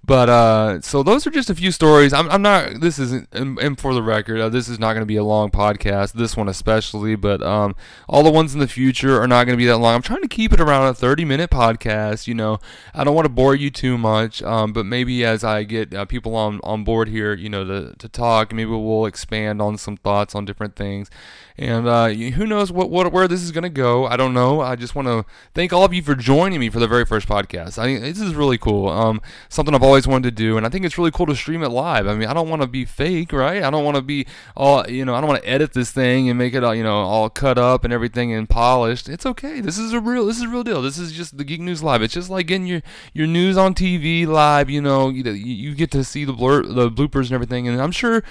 but 0.06 0.28
uh, 0.28 0.80
so 0.82 1.02
those 1.02 1.26
are 1.26 1.30
just 1.30 1.50
a 1.50 1.54
few 1.54 1.72
stories. 1.72 2.12
I'm, 2.12 2.30
I'm 2.30 2.40
not. 2.40 2.80
This 2.80 2.98
isn't. 3.00 3.28
And, 3.32 3.76
for 3.76 3.92
the 3.92 4.02
record, 4.02 4.40
uh, 4.40 4.48
this 4.48 4.68
is 4.68 4.78
not 4.78 4.92
going 4.92 5.02
to 5.02 5.06
be 5.06 5.16
a 5.16 5.24
long 5.24 5.50
podcast. 5.50 6.12
This 6.12 6.36
one 6.36 6.48
especially, 6.48 7.16
but 7.16 7.42
um, 7.42 7.74
all 8.08 8.22
the 8.22 8.30
ones 8.30 8.54
in 8.54 8.60
the 8.60 8.68
future 8.68 9.20
are 9.20 9.26
not 9.26 9.44
going 9.44 9.58
to 9.58 9.60
be 9.60 9.66
that 9.66 9.78
long. 9.78 9.96
I'm 9.96 10.02
trying 10.02 10.22
to 10.22 10.28
keep 10.28 10.52
it 10.52 10.60
around 10.60 10.86
a 10.86 10.94
30 10.94 11.24
minute 11.24 11.50
podcast. 11.50 12.28
You 12.28 12.34
know, 12.34 12.60
I 12.94 13.02
don't 13.02 13.16
want 13.16 13.26
to 13.26 13.32
bore 13.32 13.56
you 13.56 13.68
too 13.68 13.98
much. 13.98 14.42
Um, 14.42 14.72
but 14.72 14.86
maybe 14.86 15.24
as 15.24 15.42
I 15.42 15.64
get 15.64 15.92
uh, 15.92 16.04
people 16.04 16.36
on 16.36 16.60
on 16.62 16.84
board 16.84 17.08
here, 17.08 17.34
you 17.34 17.48
know, 17.48 17.64
to 17.64 17.94
to 17.98 18.08
talk, 18.08 18.52
maybe 18.52 18.70
we'll 18.70 19.06
expand 19.06 19.60
on 19.60 19.76
some 19.76 19.96
thoughts 19.96 20.36
on 20.36 20.44
different 20.44 20.76
things. 20.76 21.10
And 21.58 21.88
uh, 21.88 22.08
who 22.08 22.46
knows 22.46 22.70
what, 22.70 22.90
what 22.90 23.10
where 23.12 23.26
this 23.26 23.42
is 23.42 23.50
going 23.50 23.62
to 23.62 23.70
go? 23.70 24.06
I 24.06 24.16
don't 24.16 24.34
know. 24.34 24.60
I 24.60 24.76
just 24.76 24.94
want 24.94 25.08
to 25.08 25.24
thank 25.54 25.72
all 25.72 25.84
of 25.84 25.94
you 25.94 26.02
for 26.02 26.14
joining 26.14 26.60
me 26.60 26.68
for 26.68 26.78
the 26.78 26.86
very 26.86 27.06
first 27.06 27.26
podcast. 27.26 27.78
I 27.78 27.98
this 27.98 28.20
is 28.20 28.34
really 28.34 28.58
cool. 28.58 28.88
Um, 28.88 29.22
something 29.48 29.74
I've 29.74 29.82
always 29.82 30.06
wanted 30.06 30.36
to 30.36 30.42
do, 30.42 30.58
and 30.58 30.66
I 30.66 30.68
think 30.68 30.84
it's 30.84 30.98
really 30.98 31.10
cool 31.10 31.24
to 31.26 31.34
stream 31.34 31.62
it 31.62 31.70
live. 31.70 32.06
I 32.06 32.14
mean, 32.14 32.28
I 32.28 32.34
don't 32.34 32.50
want 32.50 32.60
to 32.60 32.68
be 32.68 32.84
fake, 32.84 33.32
right? 33.32 33.62
I 33.62 33.70
don't 33.70 33.84
want 33.84 33.96
to 33.96 34.02
be 34.02 34.26
all 34.54 34.86
you 34.86 35.06
know. 35.06 35.14
I 35.14 35.20
don't 35.22 35.28
want 35.28 35.42
to 35.42 35.48
edit 35.48 35.72
this 35.72 35.90
thing 35.90 36.28
and 36.28 36.38
make 36.38 36.52
it 36.52 36.62
all 36.62 36.74
you 36.74 36.82
know 36.82 36.96
all 36.96 37.30
cut 37.30 37.56
up 37.56 37.84
and 37.84 37.92
everything 37.92 38.32
and 38.32 38.46
polished. 38.46 39.08
It's 39.08 39.24
okay. 39.24 39.62
This 39.62 39.78
is 39.78 39.94
a 39.94 40.00
real. 40.00 40.26
This 40.26 40.36
is 40.36 40.42
a 40.42 40.48
real 40.48 40.64
deal. 40.64 40.82
This 40.82 40.98
is 40.98 41.12
just 41.12 41.38
the 41.38 41.44
Geek 41.44 41.62
News 41.62 41.82
Live. 41.82 42.02
It's 42.02 42.14
just 42.14 42.28
like 42.28 42.48
getting 42.48 42.66
your 42.66 42.82
your 43.14 43.26
news 43.26 43.56
on 43.56 43.72
TV 43.72 44.26
live. 44.26 44.68
You 44.68 44.82
know, 44.82 45.08
you, 45.08 45.22
you 45.32 45.74
get 45.74 45.90
to 45.92 46.04
see 46.04 46.26
the 46.26 46.34
blur, 46.34 46.64
the 46.64 46.90
bloopers 46.90 47.24
and 47.24 47.32
everything, 47.32 47.66
and 47.66 47.80
I'm 47.80 47.92
sure 47.92 48.22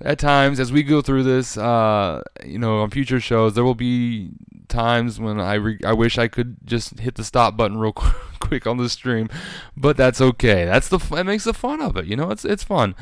at 0.00 0.18
times 0.18 0.60
as 0.60 0.70
we 0.70 0.82
go 0.82 1.02
through 1.02 1.24
this, 1.24 1.56
uh, 1.56 2.22
you 2.44 2.58
know, 2.58 2.80
on 2.80 2.90
future 2.90 3.20
shows, 3.20 3.54
there 3.54 3.64
will 3.64 3.74
be 3.74 4.30
times 4.68 5.18
when 5.18 5.40
I 5.40 5.54
re- 5.54 5.80
I 5.84 5.92
wish 5.92 6.18
I 6.18 6.28
could 6.28 6.58
just 6.64 7.00
hit 7.00 7.16
the 7.16 7.24
stop 7.24 7.56
button 7.56 7.78
real 7.78 7.92
quick 8.40 8.66
on 8.66 8.76
the 8.76 8.88
stream, 8.88 9.28
but 9.76 9.96
that's 9.96 10.20
okay. 10.20 10.64
That's 10.64 10.88
the 10.88 10.98
that 10.98 11.26
makes 11.26 11.44
the 11.44 11.54
fun 11.54 11.80
of 11.80 11.96
it. 11.96 12.06
You 12.06 12.16
know, 12.16 12.30
it's 12.30 12.44
it's 12.44 12.62
fun, 12.62 12.94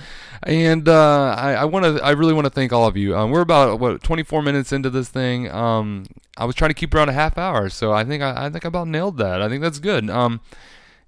and 0.42 0.88
uh, 0.88 1.35
I 1.37 1.52
I 1.54 1.64
want 1.66 1.85
to 1.85 2.02
I 2.02 2.12
really 2.12 2.32
want 2.32 2.46
to 2.46 2.50
thank 2.50 2.72
all 2.72 2.87
of 2.87 2.96
you. 2.96 3.16
Um, 3.16 3.30
we're 3.30 3.40
about 3.42 3.78
what 3.78 4.02
24 4.02 4.42
minutes 4.42 4.72
into 4.72 4.88
this 4.88 5.09
thing. 5.09 5.50
Um, 5.50 6.06
I 6.38 6.44
was 6.46 6.54
trying 6.54 6.70
to 6.70 6.74
keep 6.74 6.94
around 6.94 7.11
a 7.11 7.14
half 7.14 7.37
hour, 7.37 7.68
so 7.68 7.92
I 7.92 8.04
think 8.04 8.22
I, 8.22 8.46
I 8.46 8.50
think 8.50 8.64
I 8.64 8.68
about 8.68 8.88
nailed 8.88 9.18
that. 9.18 9.42
I 9.42 9.48
think 9.48 9.61
that's 9.61 9.78
good. 9.80 10.09
Um 10.09 10.40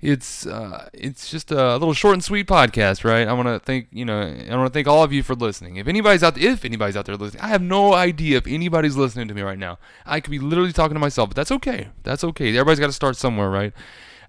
it's 0.00 0.46
uh, 0.46 0.88
it's 0.92 1.28
just 1.28 1.50
a 1.50 1.72
little 1.72 1.92
short 1.92 2.14
and 2.14 2.22
sweet 2.22 2.46
podcast, 2.46 3.02
right? 3.04 3.26
I 3.26 3.32
want 3.32 3.48
to 3.48 3.58
thank 3.58 3.88
you 3.90 4.04
know 4.04 4.20
I 4.20 4.56
want 4.56 4.68
to 4.68 4.72
thank 4.72 4.86
all 4.86 5.02
of 5.02 5.12
you 5.12 5.24
for 5.24 5.34
listening. 5.34 5.76
If 5.76 5.88
anybody's 5.88 6.22
out 6.22 6.38
if 6.38 6.64
anybody's 6.64 6.96
out 6.96 7.06
there 7.06 7.16
listening, 7.16 7.42
I 7.42 7.48
have 7.48 7.62
no 7.62 7.94
idea 7.94 8.38
if 8.38 8.46
anybody's 8.46 8.96
listening 8.96 9.26
to 9.28 9.34
me 9.34 9.42
right 9.42 9.58
now. 9.58 9.78
I 10.06 10.20
could 10.20 10.30
be 10.30 10.38
literally 10.38 10.72
talking 10.72 10.94
to 10.94 11.00
myself, 11.00 11.30
but 11.30 11.36
that's 11.36 11.50
okay. 11.50 11.88
That's 12.04 12.22
okay. 12.22 12.50
Everybody's 12.50 12.78
got 12.78 12.86
to 12.86 12.92
start 12.92 13.16
somewhere, 13.16 13.50
right? 13.50 13.72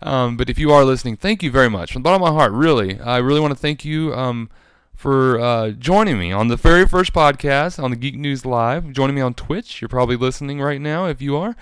Um, 0.02 0.38
but 0.38 0.50
if 0.50 0.58
you 0.58 0.72
are 0.72 0.84
listening, 0.84 1.18
thank 1.18 1.44
you 1.44 1.52
very 1.52 1.70
much 1.70 1.94
from 1.94 2.02
the 2.02 2.08
bottom 2.08 2.24
of 2.24 2.34
my 2.34 2.40
heart. 2.40 2.52
Really, 2.52 3.00
I 3.00 3.18
really 3.18 3.40
want 3.40 3.52
to 3.52 3.60
thank 3.60 3.86
you 3.86 4.14
um, 4.16 4.50
for 4.96 5.40
uh, 5.40 5.70
joining 5.72 6.18
me 6.18 6.32
on 6.32 6.48
the 6.48 6.56
very 6.56 6.88
first 6.88 7.14
podcast 7.14 7.82
on 7.82 7.92
the 7.92 7.98
Geek 7.98 8.16
News 8.16 8.44
Live. 8.44 8.92
Joining 8.92 9.16
me 9.16 9.22
on 9.22 9.36
Twitch. 9.36 9.82
You're 9.82 9.90
probably 9.90 10.16
listening 10.16 10.62
right 10.62 10.82
now 10.82 11.06
if 11.06 11.22
you 11.22 11.38
are. 11.38 11.56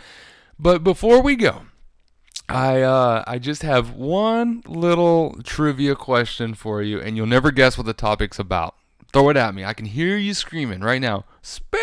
But 0.58 0.82
before 0.82 1.22
we 1.22 1.36
go. 1.36 1.64
I 2.50 2.82
uh, 2.82 3.24
I 3.28 3.40
just 3.40 3.62
have 3.64 3.94
one 3.94 4.64
little 4.66 5.38
trivia 5.44 5.96
question 5.96 6.54
for 6.54 6.82
you, 6.82 7.00
and 7.00 7.18
you'll 7.18 7.26
never 7.26 7.52
guess 7.52 7.78
what 7.78 7.86
the 7.86 7.94
topic's 7.94 8.40
about. 8.40 8.76
Throw 9.12 9.30
it 9.30 9.38
at 9.38 9.56
me. 9.56 9.66
I 9.66 9.74
can 9.74 9.86
hear 9.86 10.18
you 10.18 10.34
screaming 10.34 10.82
right 10.82 11.02
now. 11.02 11.26
Space. 11.42 11.82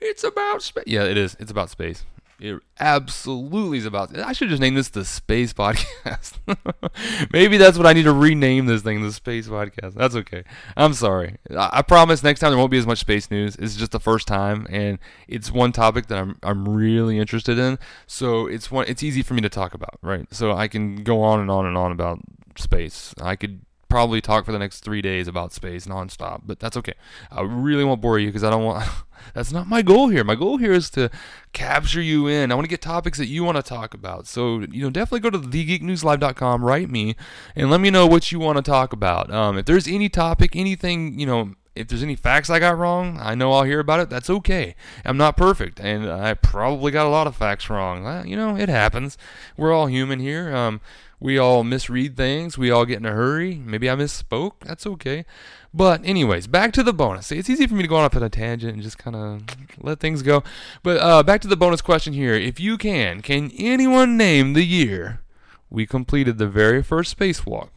It's 0.00 0.24
about 0.24 0.62
space. 0.62 0.84
Yeah, 0.86 1.04
it 1.04 1.16
is. 1.16 1.36
It's 1.40 1.50
about 1.50 1.70
space. 1.70 2.04
It 2.38 2.60
absolutely 2.78 3.78
is 3.78 3.86
about. 3.86 4.16
I 4.18 4.32
should 4.32 4.50
just 4.50 4.60
name 4.60 4.74
this 4.74 4.88
the 4.90 5.04
Space 5.06 5.54
Podcast. 5.54 6.34
Maybe 7.32 7.56
that's 7.56 7.78
what 7.78 7.86
I 7.86 7.94
need 7.94 8.02
to 8.02 8.12
rename 8.12 8.66
this 8.66 8.82
thing, 8.82 9.02
the 9.02 9.12
Space 9.12 9.48
Podcast. 9.48 9.94
That's 9.94 10.14
okay. 10.16 10.44
I'm 10.76 10.92
sorry. 10.92 11.36
I, 11.50 11.70
I, 11.72 11.82
promise 11.82 12.22
next 12.22 12.40
time 12.40 12.50
there 12.50 12.58
won't 12.58 12.70
be 12.70 12.78
as 12.78 12.86
much 12.86 12.98
space 12.98 13.30
news. 13.30 13.56
It's 13.56 13.74
just 13.74 13.92
the 13.92 14.00
first 14.00 14.26
time, 14.28 14.66
and 14.68 14.98
it's 15.28 15.50
one 15.50 15.72
topic 15.72 16.08
that 16.08 16.18
I'm 16.18 16.38
I'm 16.42 16.68
really 16.68 17.18
interested 17.18 17.58
in. 17.58 17.78
So 18.06 18.46
it's 18.46 18.70
one. 18.70 18.84
It's 18.86 19.02
easy 19.02 19.22
for 19.22 19.32
me 19.32 19.40
to 19.40 19.48
talk 19.48 19.72
about, 19.72 19.98
right? 20.02 20.26
So 20.32 20.52
I 20.52 20.68
can 20.68 21.04
go 21.04 21.22
on 21.22 21.40
and 21.40 21.50
on 21.50 21.64
and 21.64 21.78
on 21.78 21.90
about 21.90 22.20
space. 22.58 23.14
I 23.20 23.36
could 23.36 23.62
probably 23.96 24.20
talk 24.20 24.44
for 24.44 24.52
the 24.52 24.58
next 24.58 24.80
three 24.80 25.00
days 25.00 25.26
about 25.26 25.54
space 25.54 25.86
nonstop, 25.86 26.42
but 26.44 26.60
that's 26.60 26.76
okay. 26.76 26.92
I 27.30 27.40
really 27.40 27.82
won't 27.82 28.02
bore 28.02 28.18
you 28.18 28.26
because 28.26 28.44
I 28.44 28.50
don't 28.50 28.62
want. 28.62 28.86
that's 29.34 29.52
not 29.52 29.66
my 29.66 29.80
goal 29.80 30.08
here. 30.08 30.22
My 30.22 30.34
goal 30.34 30.58
here 30.58 30.72
is 30.72 30.90
to 30.90 31.08
capture 31.54 32.02
you 32.02 32.26
in. 32.26 32.52
I 32.52 32.54
want 32.56 32.66
to 32.66 32.68
get 32.68 32.82
topics 32.82 33.16
that 33.16 33.28
you 33.28 33.42
want 33.42 33.56
to 33.56 33.62
talk 33.62 33.94
about. 33.94 34.26
So 34.26 34.60
you 34.70 34.82
know, 34.82 34.90
definitely 34.90 35.20
go 35.20 35.30
to 35.30 35.38
thegeeknewslive.com, 35.38 36.62
write 36.62 36.90
me, 36.90 37.16
and 37.54 37.70
let 37.70 37.80
me 37.80 37.88
know 37.88 38.06
what 38.06 38.30
you 38.30 38.38
want 38.38 38.56
to 38.56 38.62
talk 38.62 38.92
about. 38.92 39.32
Um, 39.32 39.56
if 39.56 39.64
there's 39.64 39.88
any 39.88 40.10
topic, 40.10 40.54
anything, 40.54 41.18
you 41.18 41.24
know. 41.24 41.54
If 41.76 41.88
there's 41.88 42.02
any 42.02 42.16
facts 42.16 42.50
I 42.50 42.58
got 42.58 42.78
wrong, 42.78 43.18
I 43.20 43.34
know 43.34 43.52
I'll 43.52 43.64
hear 43.64 43.80
about 43.80 44.00
it. 44.00 44.10
That's 44.10 44.30
okay. 44.30 44.74
I'm 45.04 45.16
not 45.16 45.36
perfect, 45.36 45.78
and 45.78 46.10
I 46.10 46.34
probably 46.34 46.90
got 46.90 47.06
a 47.06 47.10
lot 47.10 47.26
of 47.26 47.36
facts 47.36 47.68
wrong. 47.68 48.26
You 48.26 48.36
know, 48.36 48.56
it 48.56 48.68
happens. 48.68 49.18
We're 49.56 49.72
all 49.72 49.86
human 49.86 50.18
here. 50.18 50.54
Um, 50.54 50.80
we 51.18 51.38
all 51.38 51.64
misread 51.64 52.16
things. 52.16 52.58
We 52.58 52.70
all 52.70 52.84
get 52.84 52.98
in 52.98 53.06
a 53.06 53.12
hurry. 53.12 53.56
Maybe 53.56 53.88
I 53.88 53.94
misspoke. 53.94 54.52
That's 54.60 54.86
okay. 54.86 55.24
But, 55.72 56.04
anyways, 56.04 56.46
back 56.46 56.72
to 56.72 56.82
the 56.82 56.92
bonus. 56.92 57.30
It's 57.30 57.50
easy 57.50 57.66
for 57.66 57.74
me 57.74 57.82
to 57.82 57.88
go 57.88 57.96
off 57.96 58.16
on 58.16 58.22
a 58.22 58.30
tangent 58.30 58.74
and 58.74 58.82
just 58.82 58.98
kind 58.98 59.16
of 59.16 59.42
let 59.78 60.00
things 60.00 60.22
go. 60.22 60.42
But 60.82 60.98
uh, 60.98 61.22
back 61.22 61.40
to 61.42 61.48
the 61.48 61.56
bonus 61.56 61.82
question 61.82 62.12
here. 62.12 62.34
If 62.34 62.58
you 62.60 62.78
can, 62.78 63.20
can 63.20 63.50
anyone 63.58 64.16
name 64.16 64.52
the 64.52 64.64
year 64.64 65.20
we 65.68 65.86
completed 65.86 66.38
the 66.38 66.48
very 66.48 66.82
first 66.82 67.18
spacewalk 67.18 67.68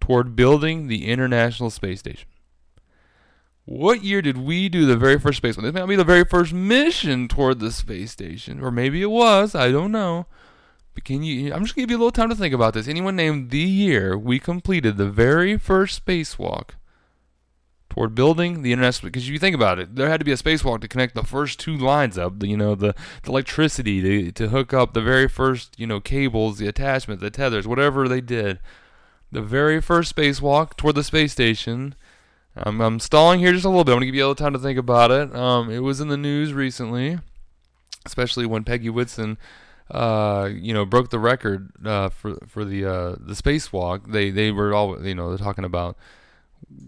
toward 0.00 0.34
building 0.34 0.88
the 0.88 1.06
International 1.06 1.70
Space 1.70 2.00
Station? 2.00 2.28
What 3.64 4.02
year 4.02 4.22
did 4.22 4.38
we 4.38 4.68
do 4.68 4.86
the 4.86 4.96
very 4.96 5.18
first 5.18 5.40
spacewalk? 5.40 5.62
This 5.62 5.72
may 5.72 5.80
not 5.80 5.88
be 5.88 5.96
the 5.96 6.04
very 6.04 6.24
first 6.24 6.52
mission 6.52 7.28
toward 7.28 7.60
the 7.60 7.70
space 7.70 8.10
station, 8.10 8.60
or 8.60 8.70
maybe 8.72 9.02
it 9.02 9.10
was. 9.10 9.54
I 9.54 9.70
don't 9.70 9.92
know. 9.92 10.26
But 10.94 11.04
can 11.04 11.22
you? 11.22 11.52
I'm 11.52 11.62
just 11.62 11.74
gonna 11.74 11.84
give 11.84 11.90
you 11.90 11.96
a 11.96 12.04
little 12.04 12.10
time 12.10 12.28
to 12.28 12.34
think 12.34 12.52
about 12.52 12.74
this. 12.74 12.88
Anyone 12.88 13.16
name 13.16 13.48
the 13.48 13.58
year 13.58 14.18
we 14.18 14.38
completed 14.38 14.96
the 14.96 15.08
very 15.08 15.56
first 15.56 16.04
spacewalk 16.04 16.70
toward 17.88 18.14
building 18.14 18.62
the 18.62 18.72
international? 18.72 19.08
Because 19.08 19.24
if 19.24 19.30
you 19.30 19.38
think 19.38 19.54
about 19.54 19.78
it, 19.78 19.94
there 19.94 20.08
had 20.08 20.20
to 20.20 20.24
be 20.24 20.32
a 20.32 20.36
spacewalk 20.36 20.80
to 20.80 20.88
connect 20.88 21.14
the 21.14 21.22
first 21.22 21.60
two 21.60 21.76
lines 21.76 22.18
up. 22.18 22.40
The, 22.40 22.48
you 22.48 22.56
know, 22.56 22.74
the, 22.74 22.94
the 23.22 23.30
electricity 23.30 24.02
to 24.02 24.32
to 24.32 24.48
hook 24.48 24.74
up 24.74 24.92
the 24.92 25.00
very 25.00 25.28
first 25.28 25.78
you 25.78 25.86
know 25.86 26.00
cables, 26.00 26.58
the 26.58 26.68
attachment, 26.68 27.20
the 27.20 27.30
tethers, 27.30 27.68
whatever 27.68 28.08
they 28.08 28.20
did. 28.20 28.58
The 29.30 29.40
very 29.40 29.80
first 29.80 30.14
spacewalk 30.14 30.76
toward 30.76 30.96
the 30.96 31.04
space 31.04 31.32
station. 31.32 31.94
Um, 32.56 32.80
I'm 32.80 33.00
stalling 33.00 33.40
here 33.40 33.52
just 33.52 33.64
a 33.64 33.68
little 33.68 33.84
bit. 33.84 33.92
I'm 33.92 33.96
gonna 33.96 34.06
give 34.06 34.14
you 34.14 34.22
a 34.22 34.28
little 34.28 34.34
time 34.34 34.52
to 34.52 34.58
think 34.58 34.78
about 34.78 35.10
it. 35.10 35.34
Um, 35.34 35.70
it 35.70 35.80
was 35.80 36.00
in 36.00 36.08
the 36.08 36.16
news 36.16 36.52
recently, 36.52 37.18
especially 38.04 38.46
when 38.46 38.64
Peggy 38.64 38.90
Whitson 38.90 39.38
uh, 39.92 40.48
you 40.52 40.72
know, 40.72 40.84
broke 40.84 41.10
the 41.10 41.18
record 41.18 41.70
uh, 41.84 42.08
for 42.08 42.36
for 42.46 42.64
the 42.64 42.84
uh, 42.84 43.16
the 43.20 43.34
spacewalk. 43.34 44.10
They 44.10 44.30
they 44.30 44.50
were 44.50 44.74
all 44.74 45.04
you 45.04 45.14
know 45.14 45.28
they're 45.28 45.44
talking 45.44 45.64
about 45.64 45.96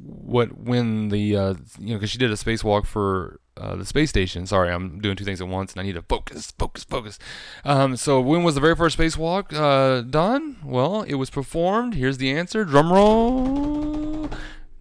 what 0.03 0.59
when 0.59 1.11
the 1.11 1.37
uh, 1.37 1.55
you 1.79 1.89
know 1.89 1.95
because 1.95 2.11
she 2.11 2.19
did 2.19 2.31
a 2.31 2.35
spacewalk 2.35 2.87
for 2.87 3.41
uh, 3.59 3.77
the 3.77 3.85
space 3.85 4.09
station. 4.09 4.47
Sorry, 4.47 4.73
I'm 4.73 5.01
doing 5.01 5.17
two 5.17 5.25
things 5.25 5.41
at 5.41 5.49
once 5.49 5.73
and 5.73 5.81
I 5.81 5.85
need 5.85 5.95
to 5.95 6.03
focus, 6.03 6.51
focus, 6.59 6.85
focus. 6.85 7.19
Um, 7.65 7.97
so 7.97 8.21
when 8.21 8.43
was 8.43 8.55
the 8.55 8.61
very 8.63 8.75
first 8.75 8.99
spacewalk 8.99 9.53
uh, 9.53 10.01
done? 10.01 10.57
Well, 10.65 11.03
it 11.03 11.15
was 11.15 11.29
performed. 11.29 11.95
Here's 11.95 12.19
the 12.19 12.33
answer. 12.33 12.65
Drum 12.65 12.91
roll. 12.91 14.04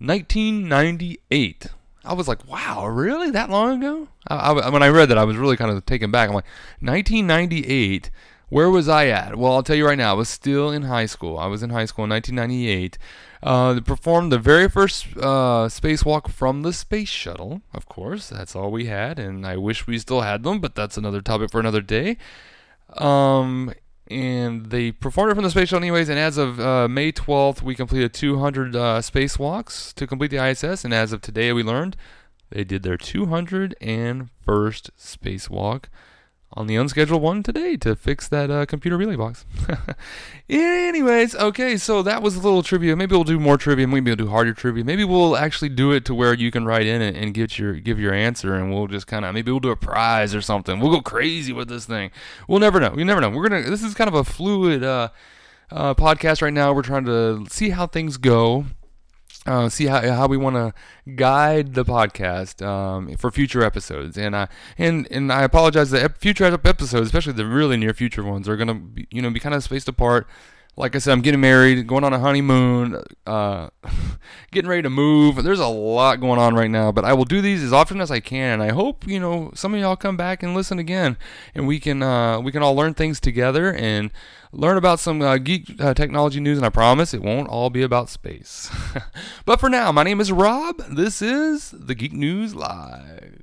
1998. 0.03 1.67
I 2.05 2.13
was 2.13 2.27
like, 2.27 2.45
wow, 2.47 2.85
really? 2.85 3.31
That 3.31 3.49
long 3.49 3.81
ago? 3.81 4.09
I, 4.27 4.51
I, 4.51 4.69
when 4.69 4.83
I 4.83 4.89
read 4.89 5.07
that, 5.09 5.17
I 5.17 5.23
was 5.23 5.37
really 5.37 5.55
kind 5.55 5.71
of 5.71 5.85
taken 5.85 6.11
back. 6.11 6.27
I'm 6.27 6.35
like, 6.35 6.45
1998. 6.81 8.11
Where 8.49 8.69
was 8.69 8.89
I 8.89 9.07
at? 9.07 9.37
Well, 9.37 9.53
I'll 9.53 9.63
tell 9.63 9.77
you 9.77 9.85
right 9.85 9.97
now. 9.97 10.11
I 10.11 10.13
was 10.13 10.27
still 10.27 10.69
in 10.71 10.83
high 10.83 11.05
school. 11.05 11.39
I 11.39 11.47
was 11.47 11.63
in 11.63 11.69
high 11.69 11.85
school 11.85 12.03
in 12.03 12.09
1998. 12.11 12.97
Uh, 13.41 13.73
they 13.73 13.79
performed 13.81 14.31
the 14.31 14.37
very 14.37 14.69
first 14.69 15.07
uh, 15.17 15.67
spacewalk 15.69 16.29
from 16.29 16.61
the 16.61 16.73
space 16.73 17.09
shuttle. 17.09 17.61
Of 17.73 17.87
course, 17.87 18.29
that's 18.29 18.55
all 18.55 18.71
we 18.71 18.85
had, 18.85 19.19
and 19.19 19.45
I 19.47 19.57
wish 19.57 19.87
we 19.87 19.97
still 19.99 20.21
had 20.21 20.43
them, 20.43 20.59
but 20.59 20.75
that's 20.75 20.97
another 20.97 21.21
topic 21.21 21.49
for 21.49 21.59
another 21.59 21.81
day. 21.81 22.17
Um, 22.97 23.73
and 24.13 24.67
they 24.67 24.91
performed 24.91 25.31
it 25.31 25.35
from 25.35 25.43
the 25.43 25.49
space 25.49 25.69
shuttle 25.69 25.83
anyways. 25.83 26.09
And 26.09 26.19
as 26.19 26.37
of 26.37 26.59
uh, 26.59 26.87
May 26.87 27.11
12th, 27.11 27.61
we 27.61 27.73
completed 27.75 28.13
200 28.13 28.75
uh, 28.75 28.99
spacewalks 28.99 29.93
to 29.95 30.05
complete 30.05 30.31
the 30.31 30.45
ISS. 30.45 30.85
And 30.85 30.93
as 30.93 31.11
of 31.11 31.21
today, 31.21 31.51
we 31.51 31.63
learned 31.63 31.97
they 32.49 32.63
did 32.63 32.83
their 32.83 32.97
201st 32.97 34.29
spacewalk 34.45 35.85
on 36.55 36.67
the 36.67 36.75
unscheduled 36.75 37.21
one 37.21 37.41
today 37.41 37.75
to 37.77 37.95
fix 37.95 38.27
that 38.27 38.51
uh, 38.51 38.65
computer 38.65 38.97
relay 38.97 39.15
box. 39.15 39.45
Anyways, 40.49 41.35
okay, 41.35 41.77
so 41.77 42.03
that 42.03 42.21
was 42.21 42.35
a 42.35 42.39
little 42.39 42.61
trivia. 42.61 42.95
Maybe 42.95 43.15
we'll 43.15 43.23
do 43.23 43.39
more 43.39 43.57
trivia. 43.57 43.87
Maybe 43.87 44.11
we'll 44.11 44.15
do 44.15 44.29
harder 44.29 44.53
trivia. 44.53 44.83
Maybe 44.83 45.03
we'll 45.03 45.35
actually 45.35 45.69
do 45.69 45.91
it 45.91 46.05
to 46.05 46.13
where 46.13 46.33
you 46.33 46.51
can 46.51 46.65
write 46.65 46.85
in 46.85 47.01
and, 47.01 47.17
and 47.17 47.33
get 47.33 47.57
your 47.57 47.73
give 47.73 47.99
your 47.99 48.13
answer, 48.13 48.55
and 48.55 48.71
we'll 48.71 48.87
just 48.87 49.07
kind 49.07 49.25
of 49.25 49.33
maybe 49.33 49.51
we'll 49.51 49.59
do 49.59 49.71
a 49.71 49.75
prize 49.75 50.35
or 50.35 50.41
something. 50.41 50.79
We'll 50.79 50.91
go 50.91 51.01
crazy 51.01 51.53
with 51.53 51.69
this 51.69 51.85
thing. 51.85 52.11
We'll 52.47 52.59
never 52.59 52.79
know. 52.79 52.93
You 52.95 53.05
never 53.05 53.21
know. 53.21 53.29
We're 53.29 53.49
gonna. 53.49 53.63
This 53.63 53.83
is 53.83 53.93
kind 53.93 54.07
of 54.07 54.13
a 54.13 54.23
fluid 54.23 54.83
uh, 54.83 55.09
uh, 55.71 55.95
podcast 55.95 56.41
right 56.41 56.53
now. 56.53 56.73
We're 56.73 56.83
trying 56.83 57.05
to 57.05 57.45
see 57.49 57.69
how 57.71 57.87
things 57.87 58.17
go 58.17 58.65
uh, 59.45 59.69
see 59.69 59.87
how, 59.87 60.01
how 60.01 60.27
we 60.27 60.37
want 60.37 60.55
to 60.55 60.73
guide 61.15 61.73
the 61.73 61.83
podcast 61.83 62.65
um, 62.65 63.15
for 63.17 63.31
future 63.31 63.63
episodes, 63.63 64.17
and 64.17 64.35
I 64.35 64.47
and 64.77 65.07
and 65.11 65.31
I 65.31 65.43
apologize 65.43 65.91
that 65.91 66.17
future 66.17 66.45
episodes, 66.45 67.07
especially 67.07 67.33
the 67.33 67.45
really 67.45 67.77
near 67.77 67.93
future 67.93 68.23
ones, 68.23 68.47
are 68.47 68.57
gonna 68.57 68.75
be, 68.75 69.07
you 69.11 69.21
know 69.21 69.29
be 69.29 69.39
kind 69.39 69.55
of 69.55 69.63
spaced 69.63 69.87
apart. 69.87 70.27
Like 70.75 70.95
I 70.95 70.99
said, 70.99 71.11
I'm 71.11 71.21
getting 71.21 71.39
married, 71.39 71.85
going 71.85 72.03
on 72.03 72.13
a 72.13 72.19
honeymoon, 72.19 73.03
uh, 73.27 73.69
getting 74.51 74.67
ready 74.67 74.81
to 74.81 74.89
move. 74.89 75.43
There's 75.43 75.59
a 75.59 75.67
lot 75.67 76.19
going 76.19 76.39
on 76.39 76.55
right 76.55 76.69
now, 76.69 76.91
but 76.91 77.05
I 77.05 77.13
will 77.13 77.25
do 77.25 77.41
these 77.41 77.61
as 77.61 77.71
often 77.71 78.01
as 78.01 78.09
I 78.09 78.19
can, 78.19 78.53
and 78.53 78.63
I 78.63 78.73
hope 78.73 79.05
you 79.07 79.19
know 79.19 79.51
some 79.53 79.75
of 79.75 79.79
y'all 79.79 79.95
come 79.95 80.17
back 80.17 80.41
and 80.41 80.55
listen 80.55 80.79
again, 80.79 81.15
and 81.53 81.67
we 81.67 81.79
can 81.79 82.01
uh, 82.01 82.39
we 82.39 82.51
can 82.51 82.63
all 82.63 82.75
learn 82.75 82.95
things 82.95 83.19
together 83.19 83.71
and 83.71 84.09
learn 84.51 84.77
about 84.77 84.99
some 84.99 85.21
uh, 85.21 85.37
geek 85.37 85.79
uh, 85.79 85.93
technology 85.93 86.39
news, 86.39 86.57
and 86.57 86.65
I 86.65 86.69
promise 86.69 87.13
it 87.13 87.21
won't 87.21 87.49
all 87.49 87.69
be 87.69 87.83
about 87.83 88.09
space. 88.09 88.71
but 89.45 89.59
for 89.59 89.69
now, 89.69 89.91
my 89.91 90.01
name 90.01 90.19
is 90.19 90.31
Rob. 90.31 90.77
This 90.89 91.21
is 91.21 91.69
the 91.69 91.93
Geek 91.93 92.13
News 92.13 92.55
Live. 92.55 93.42